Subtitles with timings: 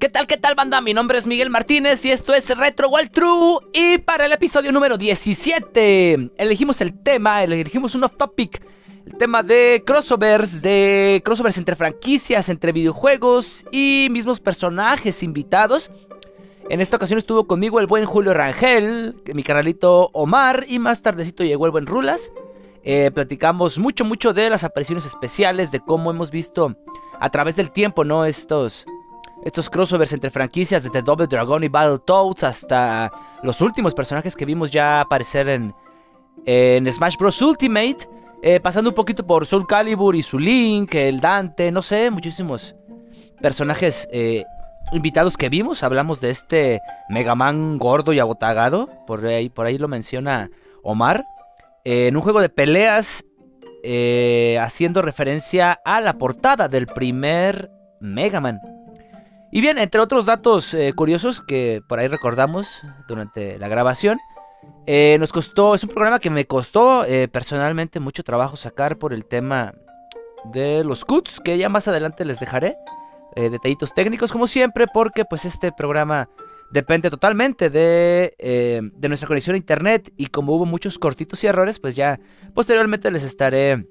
[0.00, 0.80] ¿Qué tal, qué tal, banda?
[0.80, 3.58] Mi nombre es Miguel Martínez y esto es Retro Wild True.
[3.74, 8.62] Y para el episodio número 17, elegimos el tema, elegimos un off-topic.
[9.04, 15.90] El tema de crossovers, de crossovers entre franquicias, entre videojuegos y mismos personajes invitados.
[16.70, 21.44] En esta ocasión estuvo conmigo el buen Julio Rangel, mi canalito Omar y más tardecito
[21.44, 22.32] llegó el buen Rulas.
[22.84, 26.74] Eh, platicamos mucho, mucho de las apariciones especiales, de cómo hemos visto
[27.20, 28.24] a través del tiempo, ¿no?
[28.24, 28.86] Estos
[29.44, 33.10] estos crossovers entre franquicias, desde Double Dragon y Battletoads hasta
[33.42, 35.74] los últimos personajes que vimos ya aparecer en,
[36.92, 37.40] Smash Bros.
[37.40, 38.08] Ultimate,
[38.42, 42.74] eh, pasando un poquito por Soul Calibur y su Link, el Dante, no sé, muchísimos
[43.40, 44.44] personajes eh,
[44.92, 45.82] invitados que vimos.
[45.82, 50.50] Hablamos de este Mega Man gordo y abotagado, por ahí, por ahí lo menciona
[50.82, 51.24] Omar,
[51.84, 53.24] eh, en un juego de peleas
[54.60, 58.60] haciendo referencia a la portada del primer Mega Man.
[59.52, 64.18] Y bien, entre otros datos eh, curiosos que por ahí recordamos durante la grabación,
[64.86, 69.12] eh, nos costó, es un programa que me costó eh, personalmente mucho trabajo sacar por
[69.12, 69.74] el tema
[70.52, 72.76] de los cuts, que ya más adelante les dejaré
[73.36, 76.28] detallitos técnicos como siempre, porque pues este programa
[76.72, 78.34] depende totalmente de,
[78.92, 82.18] de nuestra conexión a internet y como hubo muchos cortitos y errores, pues ya
[82.54, 83.86] posteriormente les estaré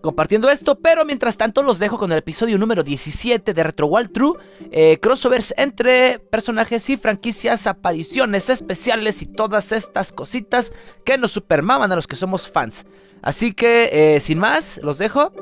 [0.00, 4.12] compartiendo esto, pero mientras tanto los dejo con el episodio número 17 de Retro Wild
[4.12, 4.38] True,
[4.70, 10.72] eh, crossovers entre personajes y franquicias, apariciones especiales y todas estas cositas
[11.04, 12.86] que nos supermaman a los que somos fans.
[13.22, 15.32] Así que, eh, sin más, los dejo.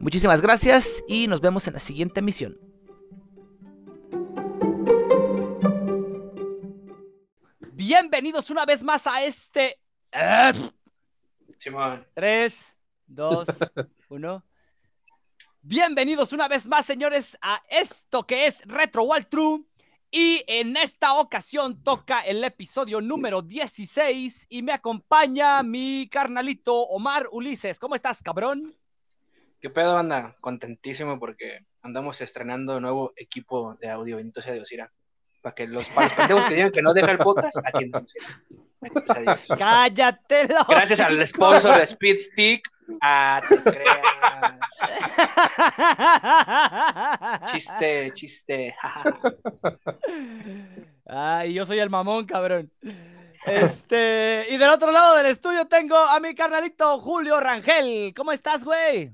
[0.00, 2.56] Muchísimas gracias y nos vemos en la siguiente emisión.
[7.72, 9.78] Bienvenidos una vez más a este...
[11.58, 12.06] Simón.
[12.14, 12.79] Tres
[13.10, 13.46] dos,
[14.08, 14.44] uno.
[15.62, 19.64] Bienvenidos una vez más, señores, a esto que es Retro Wild True.
[20.12, 27.28] Y en esta ocasión toca el episodio número 16 y me acompaña mi carnalito Omar
[27.30, 27.78] Ulises.
[27.78, 28.74] ¿Cómo estás, cabrón?
[29.60, 30.36] ¿Qué pedo, banda?
[30.40, 34.90] Contentísimo porque andamos estrenando nuevo equipo de audio, bendito sea Dios, ira.
[35.42, 38.12] Para que los, para los que digan que no deja el podcast, aquí andamos.
[39.58, 40.48] Cállate.
[40.68, 42.68] Gracias al sponsor de Speed Stick.
[43.00, 43.98] Ah, te creas.
[47.52, 48.74] chiste, chiste.
[51.06, 52.70] Ay, yo soy el mamón, cabrón.
[53.46, 58.12] Este, y del otro lado del estudio tengo a mi carnalito Julio Rangel.
[58.14, 59.12] ¿Cómo estás, güey?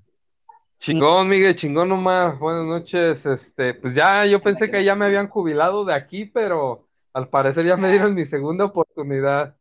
[0.79, 2.37] Chingón, Miguel, chingón Omar.
[2.39, 3.25] Buenas noches.
[3.25, 7.65] Este, pues ya yo pensé que ya me habían jubilado de aquí, pero al parecer
[7.65, 9.57] ya me dieron mi segunda oportunidad.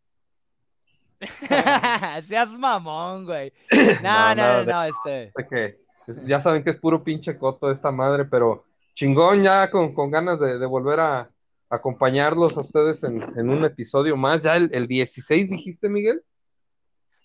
[2.24, 3.53] Seas mamón, güey.
[4.02, 5.31] No, no, no, este.
[5.50, 5.80] Que
[6.26, 10.66] ya saben que es puro pinche coto esta madre, pero chingón ya con, ganas de,
[10.66, 11.30] volver a
[11.70, 14.44] acompañarlos a ustedes en, un episodio más.
[14.44, 16.22] Ya el, el 16 dijiste, Miguel.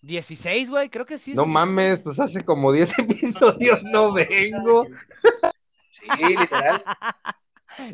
[0.03, 1.35] 16, güey, creo que sí.
[1.35, 4.87] No mames, pues hace como 10 episodios no vengo.
[5.91, 6.83] Sí, literal.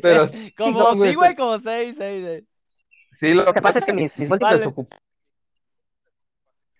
[0.01, 2.43] Pero, como sí, güey, como 6, 6,
[3.13, 4.73] Sí, lo que pasa es que mis, mis vale.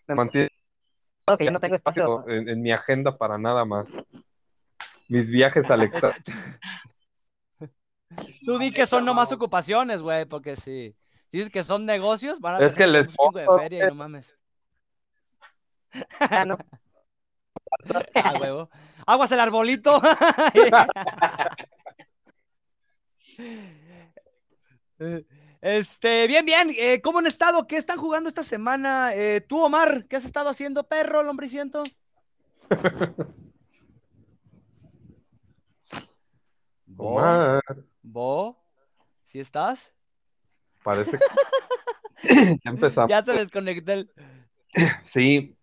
[0.07, 0.49] Me mantiene
[1.35, 3.89] que yo no tengo espacio en, mi agenda para nada más.
[5.09, 6.23] Mis viajes al extranjero.
[8.45, 10.95] Tú di que son nomás ocupaciones, güey, porque si
[11.31, 14.37] dices que son negocios, van a es que les un de feria y no mames.
[16.19, 16.57] Ah, no.
[18.15, 18.69] Ah, huevo.
[19.05, 20.01] Aguas el arbolito.
[25.67, 26.69] Este, bien, bien.
[26.77, 27.67] Eh, ¿Cómo han estado?
[27.67, 29.13] ¿Qué están jugando esta semana?
[29.13, 31.83] Eh, tú, Omar, ¿qué has estado haciendo, perro, lombriciento?
[36.95, 37.61] Omar.
[38.01, 38.57] ¿Bo?
[39.25, 39.93] ¿Sí estás?
[40.83, 41.19] Parece
[42.21, 43.09] que ya empezamos.
[43.09, 44.09] Ya se desconectó el...
[45.03, 45.53] Sí.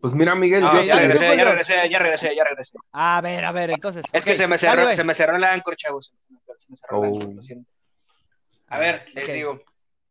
[0.00, 2.78] Pues mira, Miguel, yo ya regresé, ya regresé, ya regresé, ya regresé.
[2.92, 4.02] A ver, a ver, entonces.
[4.14, 6.14] Es que se me cerró, se me cerró el Anchor, chavos.
[6.56, 7.73] Se me cerró el Anchor, lo siento.
[8.74, 9.62] A ver, les digo,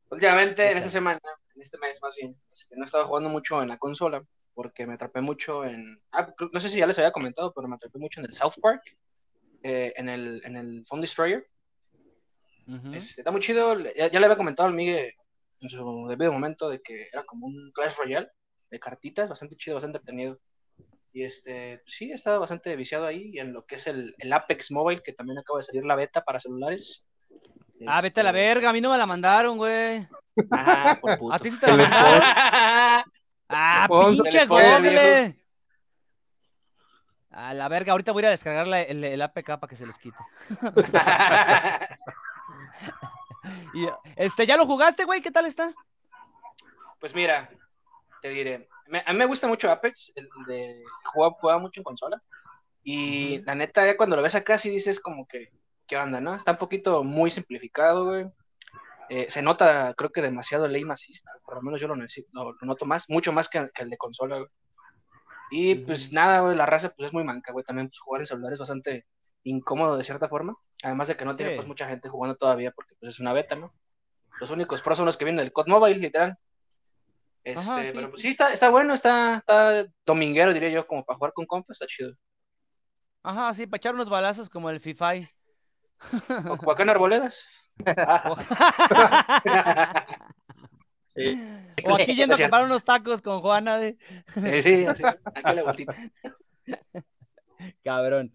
[0.10, 1.19] últimamente en esta semana,
[1.54, 4.24] en este mes más bien, este, no he estado jugando mucho en la consola
[4.54, 7.75] porque me atrapé mucho en, ah, no sé si ya les había comentado, pero me
[7.75, 8.83] atrapé mucho en el South Park,
[9.63, 11.45] eh, en, el, en el Phone Destroyer.
[12.94, 15.13] Este, está muy chido, ya, le había comentado al Miguel
[15.60, 18.30] en su debido momento de que era como un Clash Royale
[18.69, 20.39] de cartitas, bastante chido, bastante entretenido.
[21.12, 24.71] Y este, sí, he estado bastante viciado ahí en lo que es el, el Apex
[24.71, 27.06] Mobile, que también acaba de salir la beta para celulares.
[27.88, 30.07] Ah, vete a la este, verga, a mí no me la mandaron, güey.
[30.51, 31.33] Ah, por puto.
[31.33, 32.21] A ti sí te la mandaron.
[33.50, 35.38] ah, pinche goble.
[37.31, 39.88] A la verga, ahorita voy a ir a descargar el, el, APK para que se
[39.88, 40.18] les quite.
[43.74, 45.21] y, este, ¿ya lo jugaste, güey?
[45.21, 45.74] ¿Qué tal está?
[47.00, 47.50] Pues mira,
[48.21, 48.69] te diré.
[49.06, 52.21] a mí me gusta mucho Apex, el de juega, mucho en consola.
[52.83, 55.51] Y la neta, ya cuando lo ves acá, sí dices como que,
[55.93, 56.33] ¿qué onda, no?
[56.33, 58.25] Está un poquito muy simplificado, güey.
[59.09, 62.29] Eh, se nota, creo que demasiado el aim assist, por lo menos yo lo, necesito,
[62.33, 64.49] lo, noto más, mucho más que, el de consola, güey.
[65.51, 67.63] Y pues nada, güey, la raza pues es muy manca, güey.
[67.63, 69.05] También pues, jugar en celular es bastante
[69.43, 70.57] incómodo de cierta forma.
[70.81, 73.55] Además de que no tiene pues mucha gente jugando todavía porque pues es una beta,
[73.55, 73.71] ¿no?
[74.39, 76.39] Los únicos pros son los que vienen del COD Mobile, literal.
[77.43, 81.33] Este, pero pues sí, está, está bueno, está, está dominguero, diría yo, como para jugar
[81.33, 82.15] con compas, está chido.
[83.21, 85.13] Ajá, sí, para echar unos balazos como el FIFA.
[86.29, 87.45] Acá en arboledas.
[91.85, 93.97] O aquí yendo a comprar unos tacos con Juana de.
[94.35, 95.95] Sí, sí, Aquí la botita.
[97.83, 98.31] Cabrón.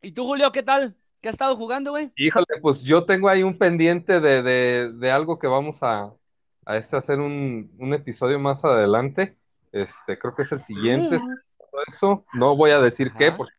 [0.00, 0.96] ¿Y tú, Julio, qué tal?
[1.20, 2.12] ¿Qué has estado jugando, güey?
[2.16, 6.12] Híjole, pues yo tengo ahí un pendiente de, de, de algo que vamos a,
[6.64, 9.36] a este hacer un, un, episodio más adelante.
[9.72, 11.18] Este, creo que es el siguiente.
[11.88, 13.57] Eso, no voy a decir qué, porque...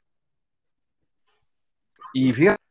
[2.14, 2.62] Y fíjate,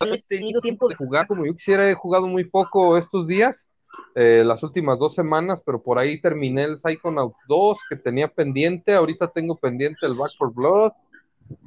[0.00, 3.68] he tenido tiempo de jugar como yo quisiera, he jugado muy poco estos días,
[4.14, 8.94] eh, las últimas dos semanas, pero por ahí terminé el Psychonaut 2 que tenía pendiente,
[8.94, 10.92] ahorita tengo pendiente el Back for Blood,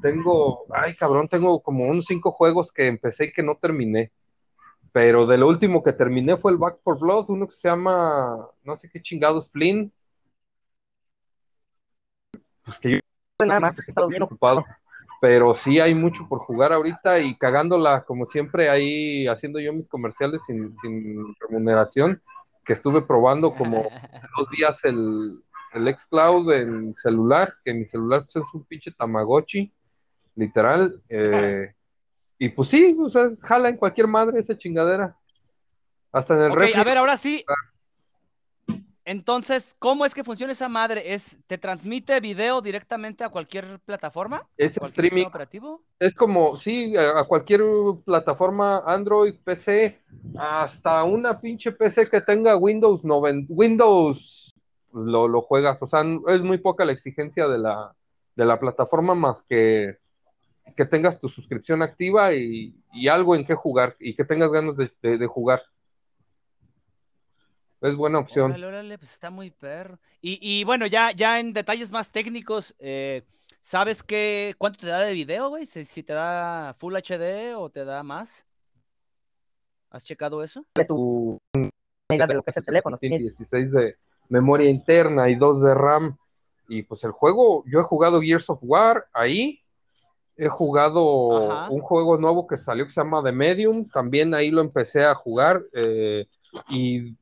[0.02, 4.12] tengo, ay cabrón, tengo como unos cinco juegos que empecé y que no terminé,
[4.92, 8.48] pero de lo último que terminé fue el Back for Blood, uno que se llama,
[8.64, 9.92] no sé qué chingados, Flynn,
[12.64, 13.00] pues que yo
[13.46, 14.64] nada más, he estado bien ocupado
[15.22, 19.88] pero sí hay mucho por jugar ahorita y cagándola, como siempre, ahí haciendo yo mis
[19.88, 22.20] comerciales sin, sin remuneración,
[22.66, 23.84] que estuve probando como
[24.38, 25.40] dos días el,
[25.74, 29.72] el xCloud en celular, que mi celular pues, es un pinche Tamagotchi,
[30.36, 31.00] literal.
[31.10, 31.72] Eh,
[32.40, 35.16] y pues sí, o sea, jala en cualquier madre esa chingadera.
[36.12, 37.46] Hasta en el okay, A ver, ahora sí,
[39.12, 41.14] entonces, ¿cómo es que funciona esa madre?
[41.14, 44.48] ¿Es, ¿Te transmite video directamente a cualquier plataforma?
[44.56, 45.26] Es streaming.
[45.26, 45.82] Operativo?
[46.00, 47.62] Es como, sí, a cualquier
[48.06, 50.00] plataforma Android, PC,
[50.38, 54.54] hasta una pinche PC que tenga Windows 90, Windows
[54.94, 55.82] lo, lo juegas.
[55.82, 57.94] O sea, es muy poca la exigencia de la,
[58.38, 60.00] de la plataforma más que
[60.78, 62.74] que tengas tu suscripción activa y,
[63.10, 65.62] algo en qué jugar y que tengas ganas de jugar.
[67.82, 68.52] Es buena opción.
[68.52, 69.98] Órale, pues está muy perro.
[70.22, 73.24] Y, y bueno, ya, ya en detalles más técnicos, eh,
[73.62, 75.66] ¿sabes qué, cuánto te da de video, güey?
[75.66, 78.46] Si, te da Full HD o te da más.
[79.90, 80.64] ¿Has checado eso?
[80.76, 82.98] De tu de lo que es el teléfono.
[83.02, 83.96] 16 de
[84.30, 86.18] memoria interna y 2 de RAM.
[86.68, 89.60] Y pues el juego, yo he jugado Gears of War ahí.
[90.38, 93.90] He jugado un juego nuevo que salió que se llama The Medium.
[93.90, 95.64] También ahí lo empecé a jugar.
[95.74, 96.28] Eh,
[96.70, 97.16] y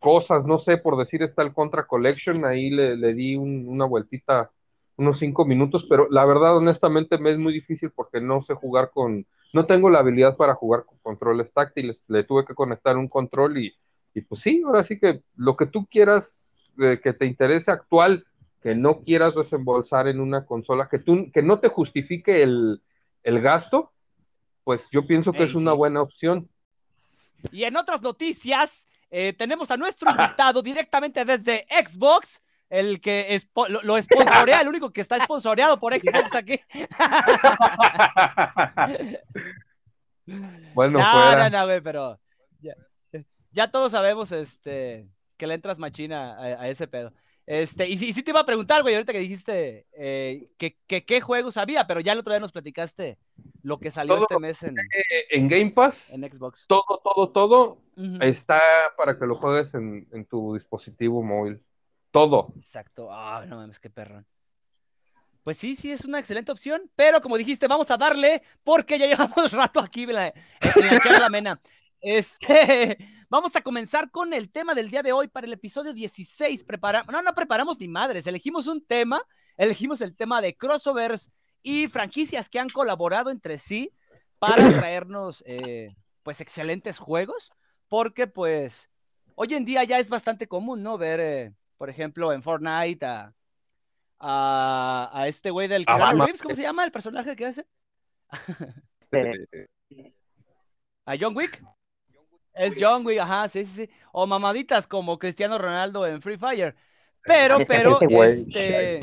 [0.00, 4.50] cosas, no sé, por decir está el Contra Collection, ahí le, di una vueltita,
[4.96, 8.90] unos cinco minutos, pero la verdad, honestamente, me es muy difícil porque no sé jugar
[8.92, 13.08] con, no tengo la habilidad para jugar con controles táctiles, le tuve que conectar un
[13.08, 13.74] control y,
[14.14, 18.26] y pues sí, ahora sí que lo que tú quieras eh, que te interese actual,
[18.62, 22.82] que no quieras desembolsar en una consola, que, tú, que no te justifique el,
[23.22, 23.92] el gasto,
[24.64, 26.48] pues yo pienso que es una buena opción.
[27.50, 33.48] Y en otras noticias, eh, tenemos a nuestro invitado directamente desde Xbox, el que es,
[33.68, 36.60] lo, lo el único que está sponsoreado por Xbox aquí.
[40.74, 42.20] bueno, no, no, güey, pero
[43.52, 47.12] ya, todos sabemos este, que le entras machina a, ese pedo.
[47.46, 51.56] Este, y sí, te iba a preguntar, güey, ahorita que dijiste eh, que, qué juegos
[51.56, 53.18] había, pero ya el otro día nos platicaste
[53.62, 54.76] lo que salió este mes en,
[55.30, 56.10] en Game Pass.
[56.10, 56.64] En Xbox.
[56.68, 57.78] Todo, todo, todo
[58.20, 58.60] está
[58.96, 61.62] para que lo juegues en, tu dispositivo móvil.
[62.10, 62.52] Todo.
[62.56, 63.08] Exacto.
[63.10, 64.26] Ah, no mames, qué perrón.
[65.42, 69.06] Pues sí, sí, es una excelente opción, pero como dijiste, vamos a darle, porque ya
[69.08, 70.34] llevamos rato aquí en la,
[71.18, 71.60] la mena.
[72.00, 72.98] Este,
[73.30, 76.64] vamos a comenzar con el tema del día de hoy para el episodio 16.
[76.64, 79.22] Preparamos, no, no preparamos ni madres, elegimos un tema,
[79.56, 81.30] elegimos el tema de crossovers
[81.62, 83.92] y franquicias que han colaborado entre sí
[84.38, 87.52] para traernos eh, pues excelentes juegos,
[87.90, 88.88] porque pues
[89.34, 90.96] hoy en día ya es bastante común, ¿no?
[90.96, 93.34] Ver, eh, por ejemplo, en Fortnite a,
[94.20, 97.66] a, este güey del ¿cómo se llama el personaje que hace?
[99.12, 99.68] Este,
[101.04, 101.60] ¿A John Wick?
[102.54, 103.90] Es John Wick, ajá, sí, sí, sí.
[104.12, 106.76] O mamaditas como Cristiano Ronaldo en Free Fire.
[107.24, 109.00] Pero, pero, este,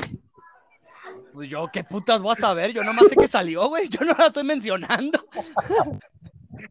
[1.34, 2.72] Pues yo, ¿qué putas voy a saber?
[2.72, 3.90] Yo nomás sé que salió, güey.
[3.90, 5.22] Yo no la estoy mencionando.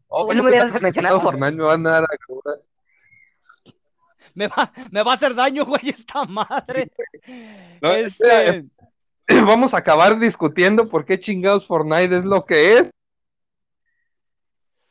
[0.08, 1.22] Oh, no me hubieras mencionado.
[1.22, 2.08] Fortnite me van a dar
[4.38, 6.92] me va, me va a hacer daño, güey, esta madre.
[7.82, 8.66] este...
[9.46, 12.92] Vamos a acabar discutiendo por qué chingados Fortnite es lo que es.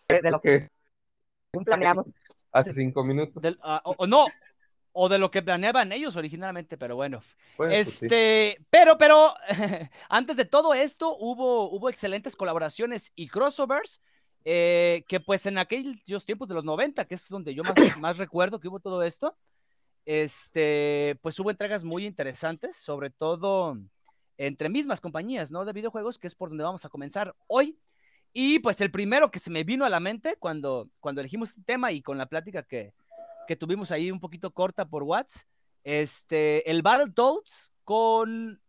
[0.08, 0.68] De lo que
[1.64, 2.06] planeamos.
[2.52, 3.42] Hace cinco minutos.
[3.62, 4.26] Ah, o, no,
[4.92, 7.22] o de lo que planeaban ellos originalmente, pero bueno.
[7.56, 9.34] Pues este, pero, pero,
[10.08, 14.02] antes de todo esto, hubo, hubo excelentes colaboraciones y crossovers.
[14.48, 18.16] Eh, que pues en aquellos tiempos de los 90, que es donde yo más, más
[18.16, 19.36] recuerdo que hubo todo esto,
[20.04, 23.76] este, pues hubo entregas muy interesantes, sobre todo
[24.38, 25.64] entre mismas compañías, ¿no?
[25.64, 27.76] De videojuegos, que es por donde vamos a comenzar hoy.
[28.32, 31.64] Y pues el primero que se me vino a la mente cuando, cuando elegimos el
[31.64, 32.94] tema y con la plática que,
[33.48, 35.42] que tuvimos ahí un poquito corta por WhatsApp,
[35.82, 38.60] este, el Battletoads con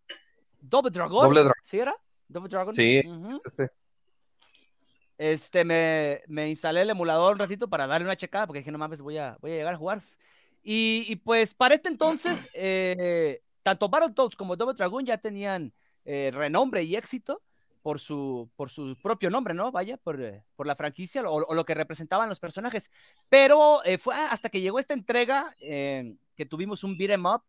[0.59, 1.53] Double Dragon.
[1.63, 1.95] ¿Sí era?
[2.27, 2.73] Double Dragon.
[2.73, 3.03] Sí,
[3.55, 3.63] sí.
[5.17, 8.77] Este, me, me, instalé el emulador un ratito para darle una checada, porque dije, no
[8.77, 10.03] mames, voy a, voy a llegar a jugar.
[10.63, 15.73] Y, y pues para este entonces, eh, tanto Battletoads como Double Dragon ya tenían
[16.05, 17.41] eh, renombre y éxito
[17.81, 19.71] por su, por su propio nombre, ¿no?
[19.71, 22.91] Vaya, por, eh, por la franquicia o, lo que representaban los personajes.
[23.29, 27.43] Pero fue hasta que llegó esta entrega que tuvimos un beat'em up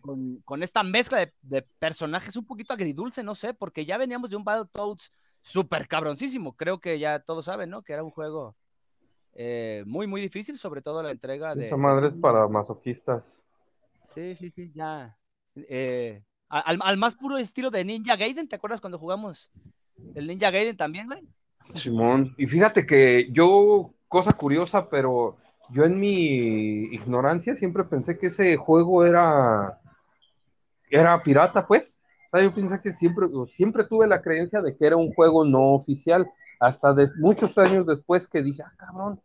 [0.00, 4.30] con, con, esta mezcla de, de, personajes un poquito agridulce, no sé, porque ya veníamos
[4.30, 5.10] de un Battletoads
[5.44, 6.56] súper cabroncísimo.
[6.56, 7.82] Creo que ya todos saben, ¿no?
[7.82, 8.56] Que era un juego
[9.34, 11.66] eh, muy, muy difícil, sobre todo la entrega de.
[11.66, 13.40] Esa madre es para masoquistas.
[14.14, 15.16] Sí, sí, sí, ya.
[15.56, 19.50] Eh, al, más puro estilo de Ninja Gaiden, ¿te acuerdas cuando jugamos
[20.14, 21.22] el Ninja Gaiden también, güey?
[21.74, 25.36] Simón, y fíjate que yo, cosa curiosa, pero
[25.70, 29.80] yo en mi ignorancia siempre pensé que ese juego era,
[30.90, 32.03] era pirata, pues
[32.42, 36.26] yo pienso que siempre, siempre tuve la creencia de que era un juego no oficial,
[36.60, 39.20] hasta de, muchos años después que dije, ah, cabrón,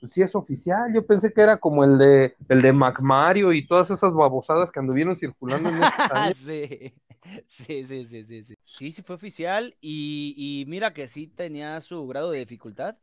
[0.00, 0.92] pues sí es oficial.
[0.92, 4.72] Yo pensé que era como el de el de Mac Mario y todas esas babosadas
[4.72, 6.36] que anduvieron circulando en estos años.
[6.38, 6.92] sí.
[7.46, 8.54] sí, sí, sí, sí, sí.
[8.64, 12.96] Sí, sí fue oficial y, y mira que sí tenía su grado de dificultad.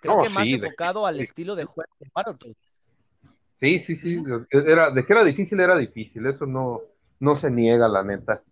[0.00, 2.56] Creo que más enfocado al estilo de juego de Battletoads.
[3.56, 4.22] Sí, sí, sí.
[4.50, 6.26] Era, de que era difícil, era difícil.
[6.26, 6.82] Eso no,
[7.20, 8.42] no se niega, la neta.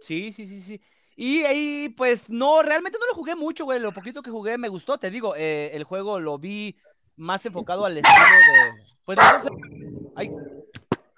[0.00, 0.80] Sí, sí, sí, sí.
[1.16, 3.80] Y ahí, pues, no, realmente no lo jugué mucho, güey.
[3.80, 4.98] Lo poquito que jugué me gustó.
[4.98, 6.76] Te digo, eh, el juego lo vi
[7.16, 8.88] más enfocado al estilo de.
[9.04, 9.42] Pues los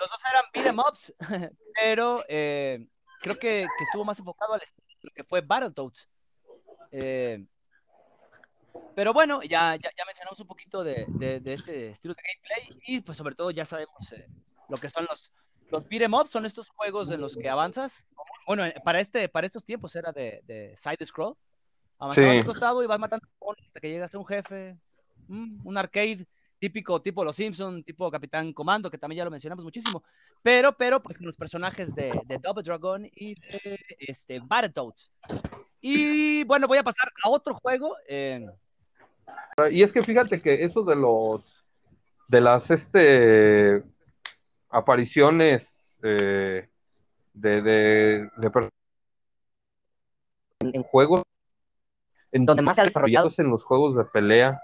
[0.08, 1.12] dos, eran beat'em ups,
[1.74, 2.86] pero eh,
[3.20, 6.08] creo que, estuvo más enfocado al estilo que fue Battletoads.
[6.92, 7.44] Eh,
[8.94, 12.80] pero bueno, ya, ya, ya, mencionamos un poquito de, de, de, este estilo de gameplay
[12.86, 14.14] y pues sobre todo ya sabemos
[14.68, 15.30] lo que son los,
[15.70, 18.06] los beat'em ups, son estos juegos en los que avanzas
[18.50, 21.36] bueno, eh, para, este, para estos tiempos era de, de side scroll.
[21.98, 23.24] Avanzabas al costado y vas matando
[23.64, 24.76] hasta que llegas a un jefe.
[25.28, 26.26] Mm, un arcade
[26.58, 30.02] típico tipo Los Simpson, tipo Capitán Comando, que también ya lo mencionamos muchísimo.
[30.42, 35.12] Pero, pero, pues con los personajes de, de Double Dragon y de este, Battletoads.
[35.80, 37.94] Y bueno, voy a pasar a otro juego.
[39.70, 41.44] Y es que fíjate que eso de los
[42.26, 43.84] de las este
[44.70, 46.68] apariciones eh,
[47.34, 48.30] de, de,
[50.60, 51.22] en juegos
[52.32, 54.60] en donde más se ha desarrollado en los juegos de pelea,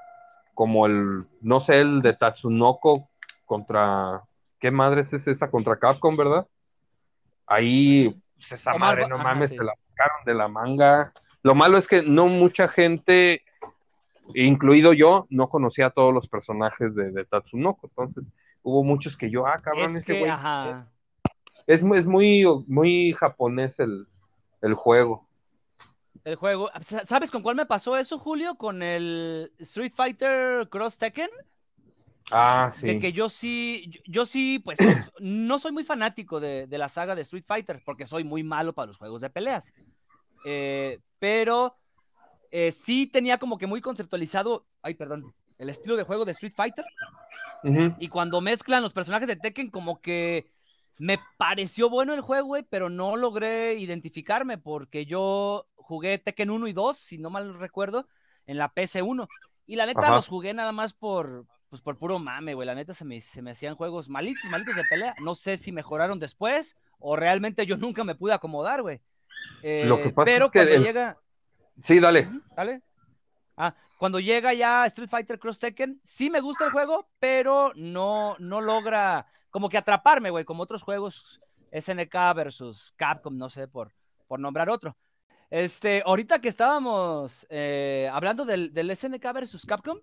[0.54, 3.08] como el, no sé, el de Tatsunoko
[3.44, 4.22] contra,
[4.60, 5.50] ¿qué madres es esa?
[5.50, 6.46] Contra Capcom, ¿verdad?
[7.46, 11.12] Ahí, pues esa madre, no mames, se la sacaron de la manga.
[11.42, 13.42] Lo malo es que no mucha gente,
[14.34, 18.24] incluido yo, no conocía a todos los personajes de, de Tatsunoko, entonces
[18.66, 20.32] hubo muchos que yo, ah, cabrón, ese güey
[21.68, 25.28] es, es muy, muy japonés el, juego.
[26.24, 26.68] El juego.
[27.04, 28.56] ¿Sabes con cuál me pasó eso, Julio?
[28.56, 31.30] Con el Street Fighter Cross Tekken.
[32.32, 32.88] Ah, sí.
[32.88, 34.78] De que yo sí, yo, sí, pues
[35.20, 38.86] no soy muy fanático de, la saga de Street Fighter, porque soy muy malo para
[38.86, 39.72] los juegos de peleas.
[40.44, 41.76] Eh, pero
[42.50, 46.54] eh, sí tenía como que muy conceptualizado, ay, perdón, el estilo de juego de Street
[46.56, 46.84] Fighter.
[47.98, 50.50] Y cuando mezclan los personajes de Tekken, como que
[50.98, 56.68] me pareció bueno el juego, güey, pero no logré identificarme porque yo jugué Tekken 1
[56.68, 58.08] y 2, si no mal recuerdo,
[58.46, 59.28] en la PS1.
[59.66, 62.66] Y la neta los jugué nada más por, pues por puro mame, güey.
[62.66, 65.14] La neta se me, se me hacían juegos malitos, malitos de pelea.
[65.20, 69.00] No sé si mejoraron después o realmente yo nunca me pude acomodar, güey.
[69.62, 71.18] Lo que eh, pasa pero es que cuando llega...
[71.82, 72.30] Sí, dale.
[72.56, 72.82] Dale.
[73.56, 78.36] Ah, cuando llega ya Street Fighter Cross Tekken, sí me gusta el juego, pero no,
[78.38, 81.40] no logra como que atraparme, güey, como otros juegos
[81.72, 83.92] SNK versus Capcom, no sé, por,
[84.26, 84.96] por nombrar otro.
[85.48, 89.98] Este, ahorita que estábamos eh, hablando del, del, SNK versus Capcom,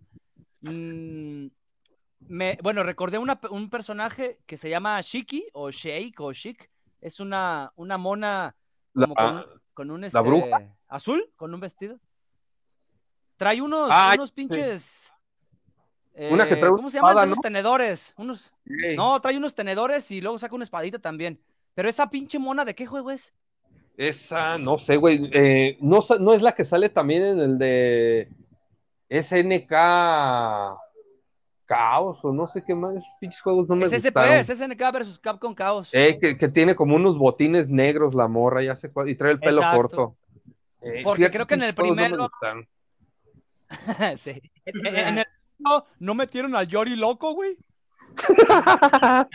[0.61, 1.47] mmm,
[2.27, 6.69] me, bueno, recordé una, un personaje que se llama Shiki o Shake o Shik.
[7.01, 8.55] Es una, una mona
[8.93, 10.19] como con, un, con un este,
[10.87, 11.99] azul, con un vestido.
[13.43, 15.11] Trae unos, ah, unos pinches.
[16.15, 16.29] Eh,
[16.61, 18.13] ¿Cómo se llaman esos tenedores?
[18.15, 18.53] Unos,
[18.95, 21.37] No, trae unos tenedores y luego saca una espadita también.
[21.75, 23.33] Pero esa pinche mona, ¿de qué juego es?
[23.97, 25.29] Esa, no sé, güey.
[25.33, 28.29] Eh, no, no es la que sale también en el de
[29.09, 29.71] SNK
[31.65, 34.35] Caos o no sé qué más, esos pinches juegos no me es gustaron.
[34.35, 35.89] Es SNK versus Capcom Caos.
[35.91, 39.61] Eh, que, tiene como unos botines negros la morra, ya sé y trae el pelo
[39.73, 40.15] corto.
[40.81, 42.31] Eh, Porque creo que en el primero...
[44.17, 44.41] sí.
[44.65, 44.85] En,
[45.17, 45.25] el
[45.59, 47.57] no, no metieron al Yori loco, güey.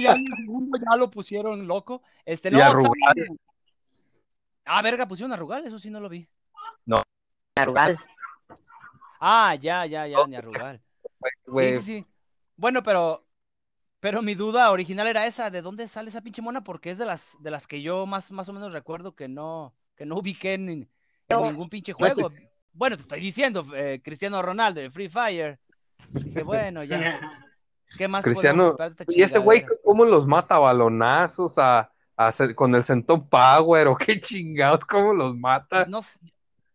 [0.00, 2.02] ya en el segundo ya lo pusieron loco.
[2.24, 2.58] Este, no,
[4.68, 6.28] Ah, verga, pusieron a Rugal, eso sí no lo vi.
[6.84, 6.96] No.
[7.64, 7.96] Rugal.
[9.20, 10.82] Ah, ya, ya, ya, ni a Rugal.
[11.46, 12.06] Sí, sí, sí.
[12.56, 13.24] Bueno, pero,
[14.00, 16.64] pero mi duda original era esa, ¿de dónde sale esa pinche mona?
[16.64, 19.72] Porque es de las, de las que yo más, más o menos recuerdo que no,
[19.94, 20.66] que no ubiqué en,
[21.28, 22.32] ningún pinche juego.
[22.76, 25.58] Bueno, te estoy diciendo, eh, Cristiano Ronaldo de Free Fire.
[26.10, 26.98] Dije, bueno, ya.
[27.96, 28.76] ¿Qué más Cristiano,
[29.08, 34.20] y ese güey, ¿cómo los mata balonazos a, a, con el Centón Power o qué
[34.20, 35.86] chingados, cómo los mata?
[35.86, 36.00] No,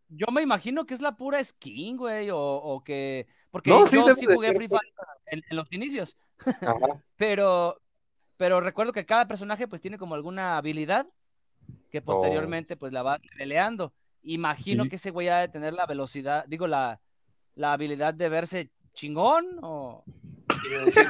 [0.07, 4.25] yo me imagino que es la pura skin, güey, o, o que porque yo sí,
[4.25, 4.81] jugué Free Fire
[5.27, 6.17] en, los inicios.
[7.17, 7.79] pero,
[8.37, 11.05] pero recuerdo que cada personaje pues tiene como alguna habilidad
[11.91, 12.03] que oh.
[12.03, 13.93] posteriormente pues la va peleando.
[14.23, 16.99] Imagino que ese güey ha de tener la velocidad, digo, la,
[17.55, 20.03] la habilidad de verse chingón o...
[20.89, 21.01] Sí,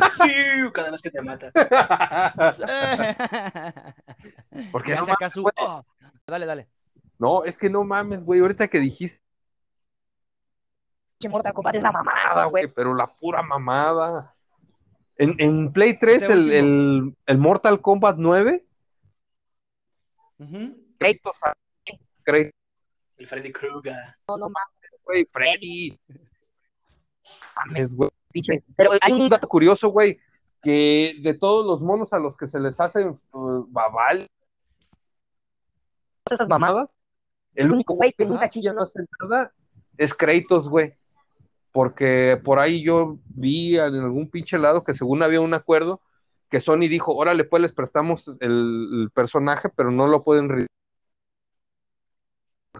[0.73, 1.51] cada vez que te mata.
[4.71, 5.05] Porque no
[5.57, 5.85] oh,
[6.25, 6.69] Dale, dale.
[7.19, 9.21] No, es que no mames, güey, ahorita que dijiste
[11.21, 12.67] que Mortal Kombat es la mamada, güey.
[12.67, 14.35] Pero la pura mamada.
[15.15, 18.65] En, en Play 3, el, el, el, Mortal Kombat 9.
[20.39, 20.75] Uh -huh.
[23.21, 23.95] El Freddy Krueger.
[24.27, 25.03] No, no mames.
[25.03, 25.99] Güey, Freddy.
[27.55, 28.09] Mames, güey.
[28.75, 30.19] Pero hay un dato curioso, güey,
[30.61, 34.27] que de todos los monos a los que se les hacen uh, babal.
[36.29, 36.95] Esas mamadas.
[37.53, 39.53] El único güey que nunca chilla no hace nada
[39.97, 40.95] es Kratos, güey
[41.71, 46.01] porque por ahí yo vi en algún pinche lado que según había un acuerdo
[46.49, 50.49] que Sony dijo, órale, pues les prestamos el, personaje, pero no lo pueden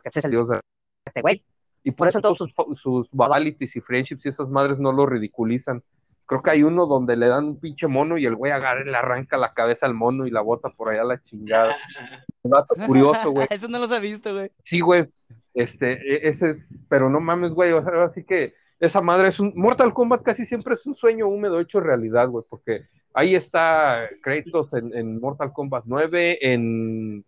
[0.04, 0.60] porque es el dios de
[1.06, 1.44] este güey.
[1.84, 5.84] Y por, eso todos sus, sus y friendships y esas madres no lo ridiculizan.
[6.26, 8.86] Creo que hay uno donde le dan un pinche mono y el güey agarra y
[8.86, 11.76] le arranca la cabeza al mono y la bota por allá a la chingada.
[12.44, 13.48] Un dato curioso, güey.
[13.50, 14.52] Eso no los he visto, güey.
[14.64, 15.08] Sí, güey.
[15.54, 17.74] Este, e, ese es, pero no mames, güey.
[17.74, 19.54] O sea, así que esa madre es un.
[19.56, 24.74] Mortal Kombat casi siempre es un sueño húmedo hecho realidad, güey, porque ahí está Kratos
[24.74, 27.26] en, Mortal Kombat 9, en.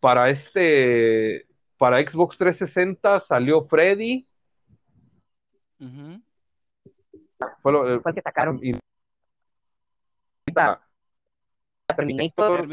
[0.00, 1.46] Para este.
[1.80, 4.28] Para Xbox 360 salió Freddy.
[7.62, 8.60] fue, lo, que sacaron.
[10.56, 10.78] Ah.
[11.96, 12.68] Terminator.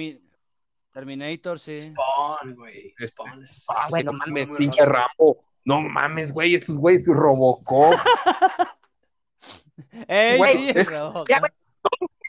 [0.92, 1.74] Terminator, sí.
[1.74, 2.94] Spawn, güey.
[3.00, 3.46] Spawn.
[3.70, 5.42] Ah, bueno, mames, pinche Rambo.
[5.64, 7.94] No mames, güey, estos güeyes Robocop.
[10.10, 10.74] ¡Ey, güey,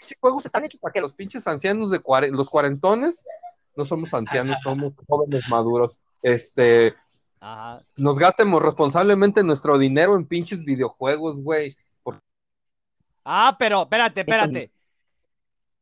[0.05, 3.27] sí, juegos están hechos para que los pinches ancianos de los cuarentones,
[3.75, 6.95] no somos ancianos, somos jóvenes maduros, este,
[7.97, 11.77] nos gastemos responsablemente nuestro dinero en pinches videojuegos, güey.
[13.25, 14.71] Ah, pero, espérate, espérate.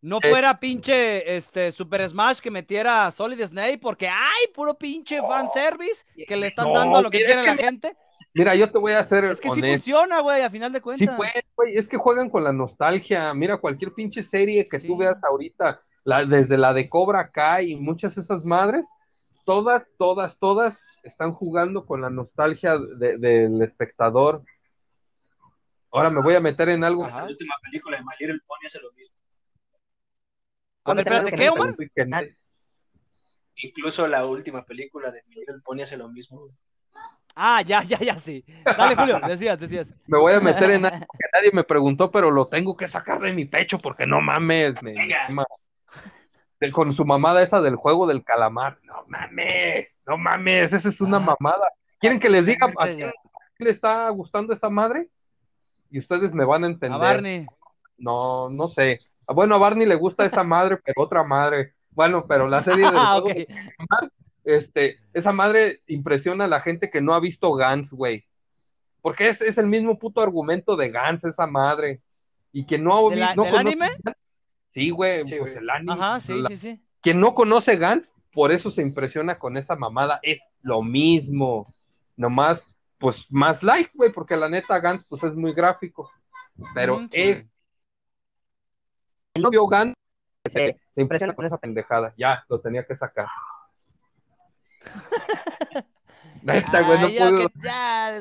[0.02, 0.30] No eh.
[0.30, 6.36] fuera pinche este Super Smash que metiera Solid Snake porque hay puro pinche fanservice que
[6.36, 7.92] le están dando a lo que quiere la gente.
[8.32, 9.24] Mira, yo te voy a hacer.
[9.24, 11.08] Es que sí funciona, güey, a final de cuentas.
[11.08, 13.32] Sí, güey, es que juegan con la nostalgia.
[13.34, 15.80] Mira, cualquier pinche serie que tú veas ahorita,
[16.28, 18.86] desde la de Cobra Kai y muchas de esas madres,
[19.46, 24.44] todas, todas, todas están jugando con la nostalgia del espectador.
[25.90, 27.04] Ahora me voy a meter en algo.
[27.04, 29.16] Hasta la última película de My el Pony hace lo mismo.
[30.84, 31.74] A ver, espérate, ¿qué, Omar?
[33.56, 36.50] Incluso la última película de Miguel Pony hace lo mismo.
[37.34, 38.44] Ah, ya, ya, ya, sí.
[38.64, 39.94] Dale, Julio, decías, decías.
[40.06, 43.20] Me voy a meter en algo que nadie me preguntó, pero lo tengo que sacar
[43.20, 44.82] de mi pecho porque no mames.
[44.82, 44.94] Me,
[46.72, 48.78] con su mamada esa del juego del calamar.
[48.82, 51.36] No mames, no mames, esa es una ah.
[51.38, 51.72] mamada.
[51.98, 53.12] ¿Quieren que les diga a quién
[53.58, 55.08] le está gustando esa madre?
[55.90, 57.00] Y ustedes me van a entender.
[57.00, 57.46] A Barney.
[57.98, 59.00] No, no sé.
[59.26, 61.74] Bueno, a Barney le gusta esa madre, pero otra madre.
[61.90, 64.12] Bueno, pero la serie de Ah, juego Calamar,
[64.44, 68.24] este, esa madre impresiona a la gente que no ha visto Gans, güey.
[69.00, 72.00] Porque es, es el mismo puto argumento de Gans, esa madre.
[72.52, 73.90] Y quien no, ha ¿De la- no del anime?
[74.76, 75.94] Sí, güey, Sí, pues el anime.
[75.94, 76.78] Ajá, sí, la- sí, sí.
[77.00, 80.20] Quien no conoce Gans, por eso se impresiona con esa mamada.
[80.22, 81.72] Es lo mismo.
[82.14, 86.10] Nomás, pues más light, güey, porque la neta Gans, pues es muy gráfico.
[86.74, 87.08] Pero sí.
[87.12, 87.46] es
[89.32, 89.94] el novio Gans
[90.44, 92.12] Se se impresiona con esa pendejada.
[92.18, 93.28] Ya, lo tenía que sacar.
[96.42, 97.50] Neta, güey, no puedo.
[97.62, 98.20] ya,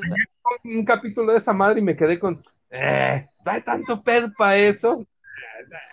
[0.64, 2.42] Un capítulo de esa madre y me quedé con.
[2.70, 5.06] Eh, ¿hay tanto pedo para eso?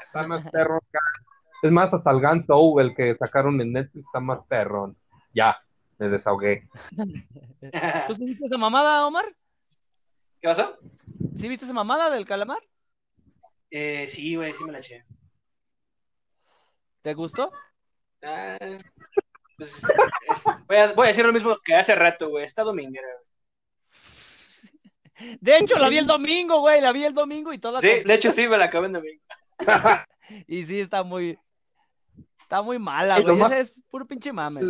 [0.06, 0.80] Está más perrón.
[1.62, 2.48] Es más, hasta el Guns
[2.80, 4.98] el que sacaron en Netflix, está más perrón.
[5.34, 5.58] Ya,
[5.98, 6.68] me desahogué.
[8.08, 9.26] ¿Tú sí viste esa mamada, Omar?
[10.42, 10.78] ¿Qué pasó?
[11.38, 12.60] ¿Sí viste esa mamada del calamar?
[13.72, 15.06] Eh, sí, güey, sí me la eché.
[17.02, 17.52] ¿Te gustó?
[18.22, 18.58] Ah,
[19.58, 19.84] pues,
[20.30, 22.46] es- voy, a, voy a decir lo mismo que hace rato, güey.
[22.46, 23.08] Está dominguera.
[23.08, 23.24] güey.
[25.42, 28.14] De hecho, la vi el domingo, güey, la vi el domingo y toda Sí, de
[28.14, 29.24] hecho sí me la acabé en domingo.
[30.48, 31.38] Y sí, está muy.
[32.42, 33.38] Está muy mala, güey.
[33.38, 34.62] más- es puro pinche mame.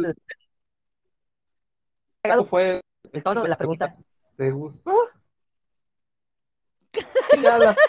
[2.23, 2.82] ¿Cómo fue?
[3.12, 3.95] El tono de la pregunta.
[4.38, 5.10] ¿Te gustó?
[7.41, 7.75] Ya la-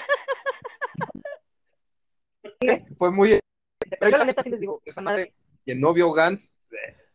[2.99, 3.39] Fue muy.
[3.99, 6.53] Pero yo la neta sí les digo, esa madre, Quien no vio Gans,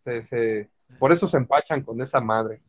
[0.04, 2.62] se, se- por eso se empachan con esa madre.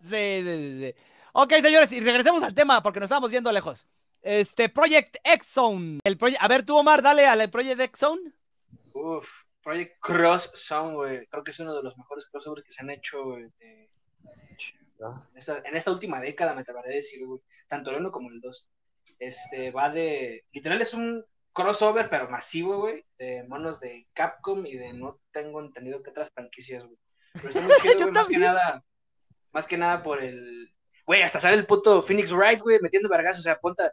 [0.00, 0.94] Sí, sí, sí, sí.
[1.32, 3.86] Ok, señores, y regresemos al tema porque nos estamos viendo lejos.
[4.26, 6.00] Este, Project X Zone.
[6.04, 8.32] El proye- A ver, tú, Omar, dale al Project X Zone.
[8.92, 9.30] Uf,
[9.62, 11.26] Project Cross Sound, güey.
[11.28, 13.88] Creo que es uno de los mejores crossovers que se han hecho, güey, de-
[14.98, 17.40] en esta, en esta última década, me atreveré a decir, güey.
[17.68, 18.66] Tanto el uno como el dos.
[19.18, 20.44] Este, va de.
[20.52, 23.04] Literal es un crossover, pero masivo, güey.
[23.18, 26.98] De monos de Capcom y de no tengo entendido qué otras franquicias, güey.
[27.34, 28.10] Pero está muy chido, güey.
[28.12, 28.84] Más que nada.
[29.52, 30.72] Más que nada por el.
[31.04, 33.38] Güey, hasta sale el puto Phoenix Wright, güey, metiendo vergas.
[33.38, 33.84] O sea, ponte,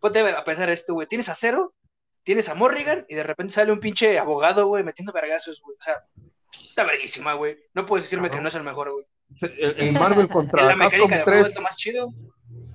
[0.00, 1.06] ponte a pensar esto, güey.
[1.06, 1.74] Tienes a Cero,
[2.22, 5.76] tienes a Morrigan y de repente sale un pinche abogado, güey, metiendo vergazos, güey.
[5.78, 5.94] O sea,
[6.68, 7.56] está verguísima, güey.
[7.74, 9.06] No puedes decirme que no es el mejor, güey.
[9.40, 11.46] El, el Marvel En contra la mecánica Capcom de juego 3.
[11.48, 12.08] está más chido.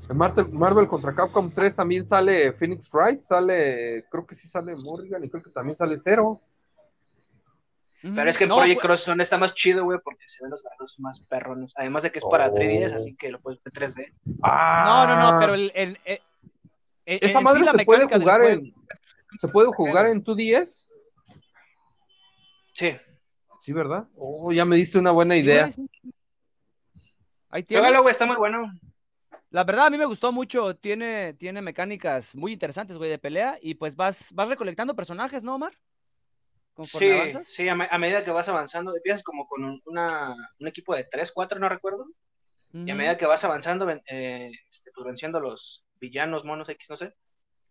[0.08, 4.76] En Marvel, Marvel contra Capcom 3 también sale Phoenix Wright, sale, creo que sí sale
[4.76, 6.40] Morrigan y creo que también sale Zero.
[8.02, 10.44] Pero es que el No, Project pues- Cross Zone está más chido, güey, porque se
[10.44, 11.74] ven los vergazos más perrones.
[11.76, 12.54] Además de que es para Oh.
[12.54, 14.14] 3DS, así que lo puedes ver 3D.
[14.26, 16.22] No, Ah, no, no, pero el- el- el-
[17.06, 18.74] esa en madre sí la se puede jugar en
[19.40, 20.88] se puede jugar en 2DS,
[22.74, 22.96] Sí.
[23.64, 24.08] sí, ¿verdad?
[24.16, 25.72] Oh, ya me diste una buena Sí, idea.
[25.72, 25.90] sí.
[27.50, 28.72] Ahí güey, está muy bueno.
[29.50, 30.76] La verdad, a mí me gustó mucho.
[30.76, 33.58] Tiene, tiene mecánicas muy interesantes, güey, de pelea.
[33.62, 35.72] Y pues vas, vas recolectando personajes, ¿no, Omar?
[36.84, 37.48] Sí, avanzas.
[37.48, 40.94] sí, a, me- a medida que vas avanzando, empiezas como con un, una, un equipo
[40.94, 42.06] de 3, 4, no recuerdo.
[42.74, 46.96] Y a medida que vas avanzando, eh, este, pues venciendo los villanos, monos X, no
[46.96, 47.14] sé,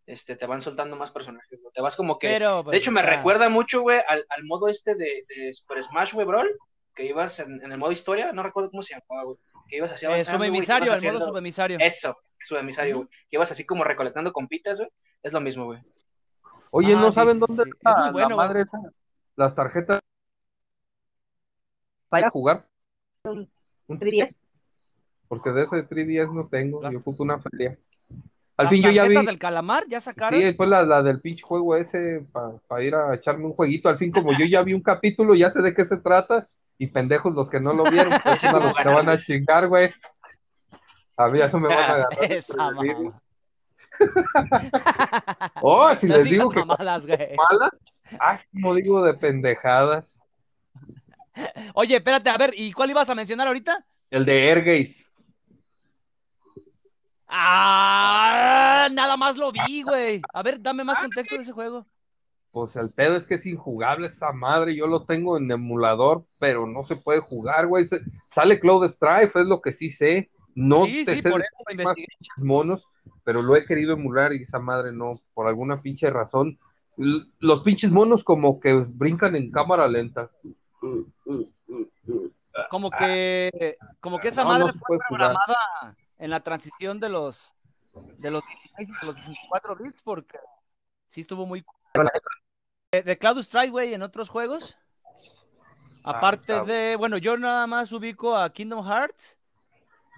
[0.06, 1.60] este, te van soltando más personajes.
[1.60, 1.72] güey.
[1.72, 2.28] Te vas como que.
[2.28, 5.82] Pero, de pues, hecho, me recuerda mucho, güey, al, al modo este de, de Super
[5.82, 6.48] Smash, güey, Brawl,
[6.94, 9.38] que ibas en, en el modo historia, no recuerdo cómo se llamaba, güey.
[9.68, 10.38] Que ibas así Eh, avanzando.
[10.40, 11.78] que subemisario, ibas el modo subemisario.
[11.80, 13.08] Eso, subemisario, güey.
[13.08, 14.90] Que ibas así como recolectando compitas, güey.
[15.22, 15.80] Es lo mismo, güey.
[16.70, 17.70] Oye, Ah, ¿no sí, saben sí, dónde sí.
[17.72, 18.78] Está bueno, la madre esa?
[19.36, 20.00] Las tarjetas
[22.08, 22.66] para jugar,
[23.24, 23.48] un
[23.98, 24.34] 3DS.
[25.28, 27.76] porque de ese 3DS no tengo, yo ocupo una feria.
[28.56, 30.38] Al Las fin yo ya vi, del calamar ya sacaron.
[30.38, 32.24] sí, después la, la del pinche juego ese,
[32.68, 35.50] para ir a echarme un jueguito, al fin como yo ya vi un capítulo, ya
[35.50, 38.74] sé de qué se trata, y pendejos los que no lo vieron, pues cómo los
[38.74, 39.90] que van a chingar, güey.
[41.16, 42.32] A mí ya no me van a ganar.
[42.32, 43.20] Esa mamá.
[45.62, 47.36] Oh, si No les digo que mamadas, güey.
[47.36, 47.70] malas,
[48.18, 50.04] ay, como digo de pendejadas.
[51.74, 53.84] Oye, espérate, a ver, ¿y cuál ibas a mencionar ahorita?
[54.10, 55.04] El de Airgaze.
[57.28, 60.22] Ah, nada más lo vi, güey.
[60.32, 61.86] A ver, dame más contexto de ese juego.
[62.52, 64.76] Pues el pedo es que es injugable esa madre.
[64.76, 67.84] Yo lo tengo en emulador, pero no se puede jugar, güey.
[67.84, 70.30] Se- Sale Cloud Strife, es lo que sí sé.
[70.54, 71.96] No sí, te sí, sé por eso más
[72.36, 72.84] monos,
[73.24, 76.58] pero lo he querido emular y esa madre no, por alguna pinche razón.
[77.40, 80.30] Los pinches monos como que brincan en cámara lenta.
[82.70, 85.36] Como que, como que esa No, madre no fue jugar.
[86.18, 87.54] En la transición de los
[88.18, 90.38] de los 16 y de los 64 bits porque
[91.08, 91.64] sí estuvo muy
[92.92, 94.76] de, de Cloud Strike, güey, en otros juegos.
[96.02, 96.68] Aparte cabrón.
[96.68, 99.38] de, bueno, yo nada más ubico a Kingdom Hearts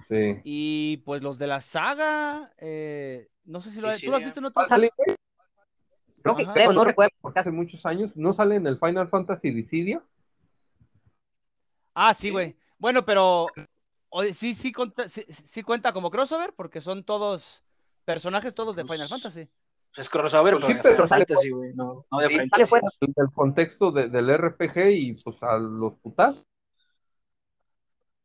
[0.09, 0.40] Sí.
[0.44, 4.24] y pues los de la saga, eh, no sé si lo ¿tú sí, lo has
[4.24, 5.16] visto en salir, güey.
[6.22, 6.52] Creo que Ajá.
[6.52, 7.14] creo, no recuerdo.
[7.20, 10.02] Porque hace muchos años no sale en el Final Fantasy Dissidia.
[11.94, 12.30] Ah, sí, Sí.
[12.30, 12.56] güey.
[12.78, 13.46] Bueno, pero
[14.35, 17.64] sí, sí, conta- sí, sí cuenta como crossover porque son todos
[18.05, 19.48] personajes todos de Pues, Final Fantasy.
[19.94, 21.72] Pues es crossover, Pues pero sí, de pero Final Fantasy, güey.
[21.74, 22.98] No, no de Sí, Final Fantasy.
[23.16, 26.37] el contexto de- del RPG y pues a los putas.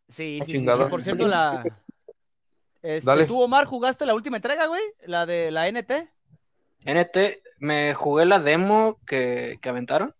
[0.07, 0.65] Sí, sí, sí.
[0.65, 1.63] por cierto, la.
[2.81, 3.25] Este, Dale.
[3.25, 4.81] ¿Tú, Omar, jugaste la última entrega, güey?
[5.05, 6.09] La de la NT.
[6.85, 10.15] NT, me jugué la demo que, que aventaron.